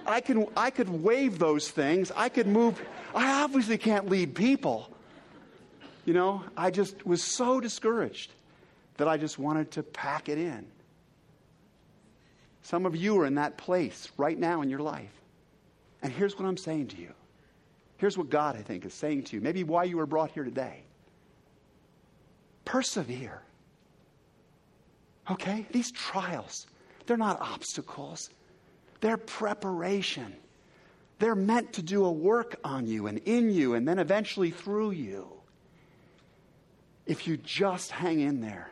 I, 0.07 0.21
can, 0.21 0.47
I 0.57 0.71
could 0.71 0.89
wave 0.89 1.39
those 1.39 1.71
things. 1.71 2.13
I 2.15 2.29
could 2.29 2.47
move. 2.47 2.81
I 3.15 3.43
obviously 3.43 3.79
can't 3.79 4.09
lead 4.09 4.35
people. 4.35 4.89
You 6.05 6.15
know, 6.15 6.43
I 6.57 6.71
just 6.71 7.07
was 7.07 7.23
so 7.23 7.61
discouraged 7.61 8.33
that 8.97 9.09
I 9.09 9.17
just 9.17 9.39
wanted 9.39 9.71
to 9.73 9.83
pack 9.83 10.29
it 10.29 10.39
in. 10.39 10.67
Some 12.63 12.87
of 12.87 12.97
you 12.97 13.21
are 13.21 13.27
in 13.27 13.37
that 13.37 13.57
place 13.57 14.09
right 14.17 14.39
now 14.39 14.63
in 14.63 14.71
your 14.71 14.81
life. 14.81 15.13
And 16.03 16.13
here's 16.13 16.39
what 16.39 16.47
I'm 16.47 16.57
saying 16.57 16.89
to 16.89 16.97
you. 16.97 17.13
Here's 17.99 18.19
what 18.19 18.31
God, 18.31 18.57
I 18.57 18.63
think, 18.63 18.85
is 18.85 18.95
saying 18.95 19.25
to 19.25 19.37
you. 19.37 19.43
Maybe 19.43 19.63
why 19.63 19.85
you 19.85 19.97
were 19.97 20.07
brought 20.07 20.33
here 20.33 20.43
today. 20.43 20.83
Persevere. 22.65 23.43
Okay? 25.33 25.67
These 25.73 25.93
trials, 25.93 26.67
they're 27.07 27.17
not 27.17 27.41
obstacles, 27.41 28.31
they're 29.01 29.17
preparation. 29.17 30.35
They're 31.19 31.35
meant 31.37 31.75
to 31.75 31.83
do 31.83 32.05
a 32.05 32.11
work 32.11 32.57
on 32.65 32.87
you 32.89 33.07
and 33.07 33.19
in 33.19 33.51
you 33.51 33.75
and 33.75 33.87
then 33.87 34.01
eventually 34.01 34.51
through 34.51 34.91
you. 34.91 35.29
If 37.07 37.29
you 37.29 37.37
just 37.37 37.93
hang 37.93 38.19
in 38.19 38.41
there, 38.41 38.71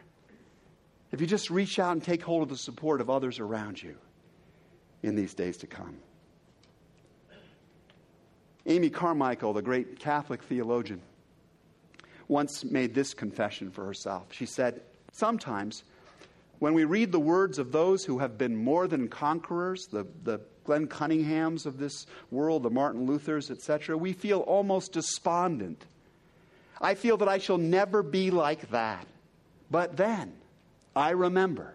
if 1.13 1.21
you 1.21 1.29
just 1.29 1.49
reach 1.49 1.79
out 1.79 1.93
and 1.93 2.03
take 2.03 2.23
hold 2.23 2.43
of 2.43 2.49
the 2.49 2.57
support 2.57 3.01
of 3.01 3.09
others 3.09 3.39
around 3.39 3.81
you 3.81 3.97
in 5.05 5.15
these 5.15 5.33
days 5.33 5.59
to 5.59 5.69
come. 5.69 5.97
Amy 8.67 8.91
Carmichael, 8.91 9.53
the 9.53 9.63
great 9.63 9.99
Catholic 9.99 10.43
theologian, 10.43 11.01
once 12.29 12.65
made 12.65 12.95
this 12.95 13.15
confession 13.15 13.71
for 13.71 13.85
herself. 13.85 14.27
She 14.31 14.47
said, 14.47 14.83
Sometimes, 15.13 15.85
when 16.61 16.75
we 16.75 16.85
read 16.85 17.11
the 17.11 17.19
words 17.19 17.59
of 17.59 17.73
those 17.73 18.05
who 18.05 18.19
have 18.19 18.39
been 18.39 18.55
more 18.55 18.87
than 18.87 19.09
conquerors, 19.09 19.87
the, 19.87 20.07
the 20.23 20.41
Glenn 20.65 20.87
Cunninghams 20.87 21.65
of 21.65 21.79
this 21.79 22.07
world, 22.31 22.63
the 22.63 22.71
Martin 22.71 23.07
Luthers, 23.07 23.51
etc., 23.51 23.97
we 23.97 24.13
feel 24.13 24.41
almost 24.41 24.93
despondent. 24.93 25.83
I 26.79 26.95
feel 26.95 27.17
that 27.17 27.29
I 27.29 27.39
shall 27.39 27.59
never 27.59 28.03
be 28.03 28.31
like 28.31 28.71
that. 28.71 29.07
But 29.71 29.97
then 29.97 30.35
I 30.95 31.11
remember 31.11 31.75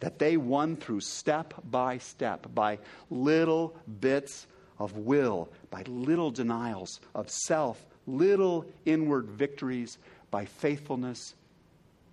that 0.00 0.18
they 0.18 0.36
won 0.36 0.76
through 0.76 1.00
step 1.00 1.54
by 1.70 1.98
step, 1.98 2.52
by 2.52 2.78
little 3.10 3.76
bits 4.00 4.48
of 4.80 4.96
will, 4.96 5.48
by 5.70 5.82
little 5.86 6.32
denials 6.32 7.00
of 7.14 7.30
self, 7.30 7.84
little 8.08 8.66
inward 8.84 9.26
victories, 9.26 9.98
by 10.32 10.44
faithfulness 10.44 11.34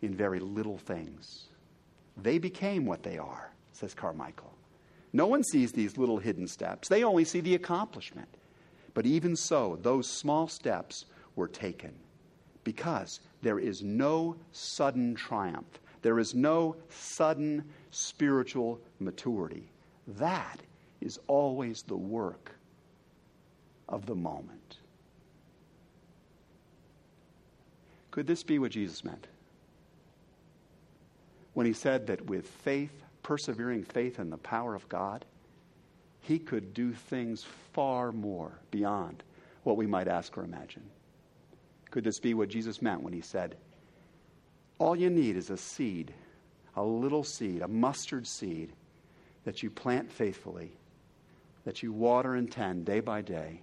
in 0.04 0.14
very 0.14 0.40
little 0.40 0.78
things. 0.78 1.48
They 2.18 2.38
became 2.38 2.86
what 2.86 3.04
they 3.04 3.18
are, 3.18 3.52
says 3.74 3.94
Carmichael. 3.94 4.54
No 5.14 5.28
one 5.28 5.44
sees 5.44 5.72
these 5.72 5.98
little 5.98 6.18
hidden 6.18 6.48
steps, 6.48 6.88
they 6.88 7.04
only 7.04 7.26
see 7.26 7.40
the 7.40 7.56
accomplishment. 7.56 8.28
But 8.94 9.06
even 9.06 9.36
so, 9.36 9.78
those 9.82 10.10
small 10.10 10.48
steps 10.48 11.06
were 11.36 11.48
taken 11.48 11.94
because 12.64 13.20
there 13.42 13.60
is 13.60 13.84
no 13.84 14.36
sudden 14.52 15.16
triumph, 15.16 15.80
there 16.02 16.20
is 16.20 16.34
no 16.34 16.76
sudden 16.90 17.64
spiritual 17.92 18.80
maturity. 19.00 19.70
That 20.08 20.60
is 21.02 21.20
always 21.28 21.84
the 21.84 21.96
work 21.96 22.52
of 23.88 24.06
the 24.06 24.16
moment. 24.16 24.78
Could 28.12 28.28
this 28.28 28.44
be 28.44 28.60
what 28.60 28.72
Jesus 28.72 29.04
meant? 29.04 29.28
When 31.56 31.66
he 31.66 31.74
said 31.74 32.08
that 32.08 32.26
with 32.26 32.46
faith, 32.48 32.92
persevering 33.24 33.86
faith 33.86 34.20
in 34.20 34.30
the 34.30 34.38
power 34.38 34.76
of 34.76 34.88
God, 34.90 35.24
he 36.20 36.38
could 36.38 36.74
do 36.74 36.92
things 36.92 37.46
far 37.72 38.12
more 38.12 38.60
beyond 38.72 39.24
what 39.64 39.78
we 39.78 39.88
might 39.88 40.10
ask 40.10 40.38
or 40.38 40.44
imagine. 40.44 40.84
Could 41.92 42.04
this 42.04 42.20
be 42.20 42.34
what 42.34 42.50
Jesus 42.50 42.82
meant 42.82 43.02
when 43.02 43.14
he 43.14 43.22
said, 43.22 43.56
All 44.80 44.98
you 44.98 45.10
need 45.10 45.38
is 45.38 45.50
a 45.50 45.56
seed, 45.56 46.14
a 46.76 46.84
little 46.84 47.24
seed, 47.24 47.62
a 47.62 47.68
mustard 47.70 48.28
seed 48.28 48.74
that 49.46 49.64
you 49.64 49.70
plant 49.70 50.12
faithfully, 50.12 50.74
that 51.64 51.82
you 51.82 51.94
water 51.94 52.36
and 52.36 52.52
tend 52.52 52.84
day 52.84 53.00
by 53.00 53.22
day, 53.22 53.62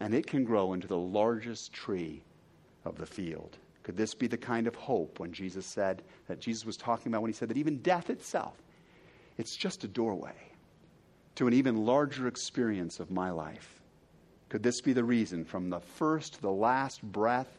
and 0.00 0.14
it 0.14 0.26
can 0.26 0.42
grow 0.42 0.72
into 0.72 0.88
the 0.88 0.96
largest 0.96 1.70
tree 1.70 2.22
of 2.86 2.96
the 2.96 3.04
field. 3.04 3.58
Could 3.82 3.96
this 3.96 4.14
be 4.14 4.26
the 4.26 4.36
kind 4.36 4.66
of 4.66 4.74
hope 4.74 5.20
when 5.20 5.32
Jesus 5.32 5.66
said 5.66 6.02
that 6.28 6.40
Jesus 6.40 6.66
was 6.66 6.76
talking 6.76 7.10
about 7.10 7.22
when 7.22 7.30
he 7.30 7.36
said 7.36 7.48
that 7.48 7.56
even 7.56 7.78
death 7.78 8.10
itself, 8.10 8.56
it's 9.38 9.56
just 9.56 9.84
a 9.84 9.88
doorway 9.88 10.34
to 11.36 11.46
an 11.46 11.54
even 11.54 11.86
larger 11.86 12.26
experience 12.28 13.00
of 13.00 13.10
my 13.10 13.30
life? 13.30 13.80
Could 14.50 14.62
this 14.62 14.80
be 14.80 14.92
the 14.92 15.04
reason 15.04 15.44
from 15.44 15.70
the 15.70 15.80
first 15.80 16.34
to 16.34 16.42
the 16.42 16.50
last 16.50 17.02
breath 17.02 17.58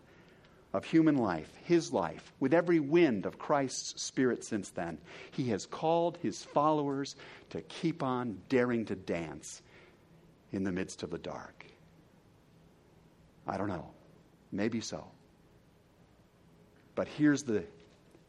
of 0.74 0.86
human 0.86 1.18
life, 1.18 1.52
his 1.64 1.92
life, 1.92 2.32
with 2.40 2.54
every 2.54 2.80
wind 2.80 3.26
of 3.26 3.40
Christ's 3.40 4.02
Spirit 4.02 4.44
since 4.44 4.70
then, 4.70 4.98
he 5.32 5.50
has 5.50 5.66
called 5.66 6.18
his 6.22 6.44
followers 6.44 7.16
to 7.50 7.62
keep 7.62 8.04
on 8.04 8.40
daring 8.48 8.86
to 8.86 8.96
dance 8.96 9.62
in 10.52 10.64
the 10.64 10.72
midst 10.72 11.04
of 11.04 11.10
the 11.10 11.18
dark? 11.18 11.66
I 13.48 13.58
don't 13.58 13.68
know. 13.68 13.90
Maybe 14.52 14.82
so. 14.82 15.08
But 16.96 17.08
here's 17.08 17.44
the, 17.44 17.64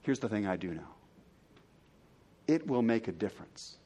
here's 0.03 0.19
the 0.19 0.29
thing 0.29 0.47
I 0.47 0.57
do 0.57 0.73
know 0.73 0.89
it 2.47 2.67
will 2.67 2.83
make 2.83 3.09
a 3.09 3.13
difference 3.13 3.77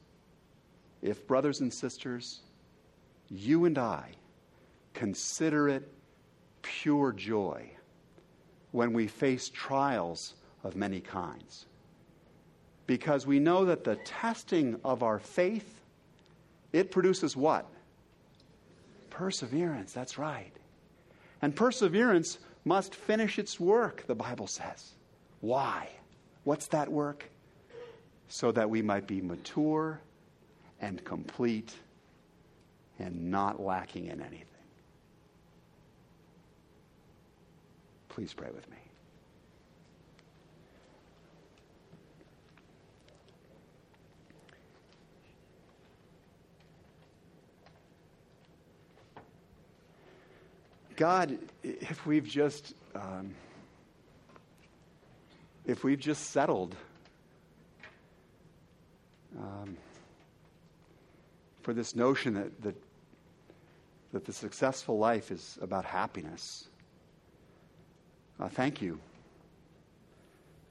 if, 1.01 1.27
brothers 1.27 1.61
and 1.61 1.73
sisters, 1.73 2.41
you 3.29 3.65
and 3.65 3.77
I 3.77 4.09
consider 4.93 5.69
it 5.69 5.87
pure 6.61 7.11
joy 7.11 7.69
when 8.71 8.93
we 8.93 9.07
face 9.07 9.49
trials 9.49 10.33
of 10.63 10.75
many 10.75 10.99
kinds. 10.99 11.65
Because 12.87 13.27
we 13.27 13.39
know 13.39 13.65
that 13.65 13.83
the 13.83 13.95
testing 13.97 14.79
of 14.83 15.03
our 15.03 15.19
faith, 15.19 15.81
it 16.73 16.89
produces 16.89 17.35
what? 17.35 17.65
Perseverance, 19.09 19.93
that's 19.93 20.17
right. 20.17 20.51
And 21.41 21.55
perseverance 21.55 22.39
must 22.67 22.93
finish 22.93 23.39
its 23.39 23.59
work, 23.59 24.05
the 24.07 24.15
Bible 24.15 24.47
says. 24.47 24.93
Why? 25.41 25.89
What's 26.43 26.67
that 26.67 26.91
work? 26.91 27.29
So 28.27 28.51
that 28.51 28.69
we 28.69 28.81
might 28.81 29.07
be 29.07 29.21
mature 29.21 30.01
and 30.81 31.03
complete 31.05 31.73
and 32.99 33.31
not 33.31 33.61
lacking 33.61 34.07
in 34.07 34.21
anything. 34.21 34.45
Please 38.09 38.33
pray 38.33 38.49
with 38.53 38.69
me. 38.69 38.77
God, 50.97 51.37
if 51.61 52.07
we've 52.07 52.27
just 52.27 52.73
um, 52.95 53.35
if 55.63 55.83
we've 55.83 55.99
just 55.99 56.31
settled 56.31 56.75
um, 59.37 59.77
for 61.61 61.75
this 61.75 61.95
notion 61.95 62.33
that, 62.33 62.61
that 62.63 62.75
that 64.11 64.25
the 64.25 64.33
successful 64.33 64.97
life 64.97 65.29
is 65.29 65.59
about 65.61 65.85
happiness, 65.85 66.67
uh, 68.39 68.49
thank 68.49 68.81
you. 68.81 68.99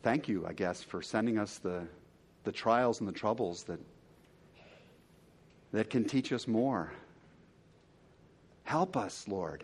Thank 0.02 0.26
you, 0.26 0.44
I 0.44 0.54
guess, 0.54 0.82
for 0.82 1.02
sending 1.02 1.38
us 1.38 1.58
the 1.58 1.86
the 2.42 2.50
trials 2.50 2.98
and 2.98 3.08
the 3.08 3.12
troubles 3.12 3.62
that 3.64 3.78
that 5.70 5.88
can 5.88 6.04
teach 6.04 6.32
us 6.32 6.48
more. 6.48 6.90
Help 8.64 8.96
us, 8.96 9.28
Lord 9.28 9.62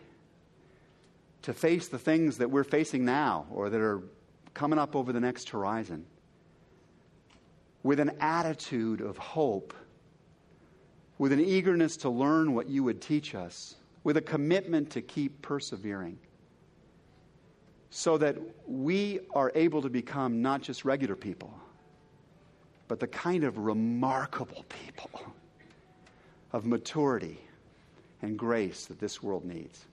to 1.42 1.52
face 1.52 1.88
the 1.88 1.98
things 1.98 2.38
that 2.38 2.50
we're 2.50 2.64
facing 2.64 3.04
now 3.04 3.46
or 3.50 3.68
that 3.70 3.80
are 3.80 4.02
coming 4.54 4.78
up 4.78 4.94
over 4.94 5.12
the 5.12 5.20
next 5.20 5.48
horizon 5.50 6.04
with 7.82 7.98
an 7.98 8.12
attitude 8.20 9.00
of 9.00 9.18
hope, 9.18 9.74
with 11.18 11.32
an 11.32 11.40
eagerness 11.40 11.96
to 11.98 12.08
learn 12.08 12.54
what 12.54 12.68
you 12.68 12.84
would 12.84 13.00
teach 13.00 13.34
us, 13.34 13.76
with 14.04 14.16
a 14.16 14.20
commitment 14.20 14.90
to 14.90 15.00
keep 15.00 15.42
persevering, 15.42 16.18
so 17.90 18.16
that 18.18 18.36
we 18.66 19.20
are 19.34 19.52
able 19.54 19.82
to 19.82 19.90
become 19.90 20.40
not 20.40 20.62
just 20.62 20.84
regular 20.84 21.16
people, 21.16 21.52
but 22.88 23.00
the 23.00 23.06
kind 23.06 23.44
of 23.44 23.58
remarkable 23.58 24.64
people 24.68 25.20
of 26.52 26.66
maturity 26.66 27.38
and 28.22 28.38
grace 28.38 28.86
that 28.86 29.00
this 29.00 29.22
world 29.22 29.44
needs. 29.44 29.86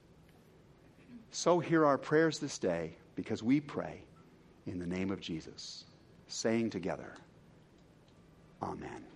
So 1.30 1.58
hear 1.60 1.84
our 1.86 1.98
prayers 1.98 2.38
this 2.38 2.58
day 2.58 2.96
because 3.14 3.42
we 3.42 3.60
pray 3.60 4.02
in 4.66 4.78
the 4.78 4.86
name 4.86 5.10
of 5.10 5.20
Jesus, 5.20 5.84
saying 6.26 6.70
together, 6.70 7.14
Amen. 8.62 9.09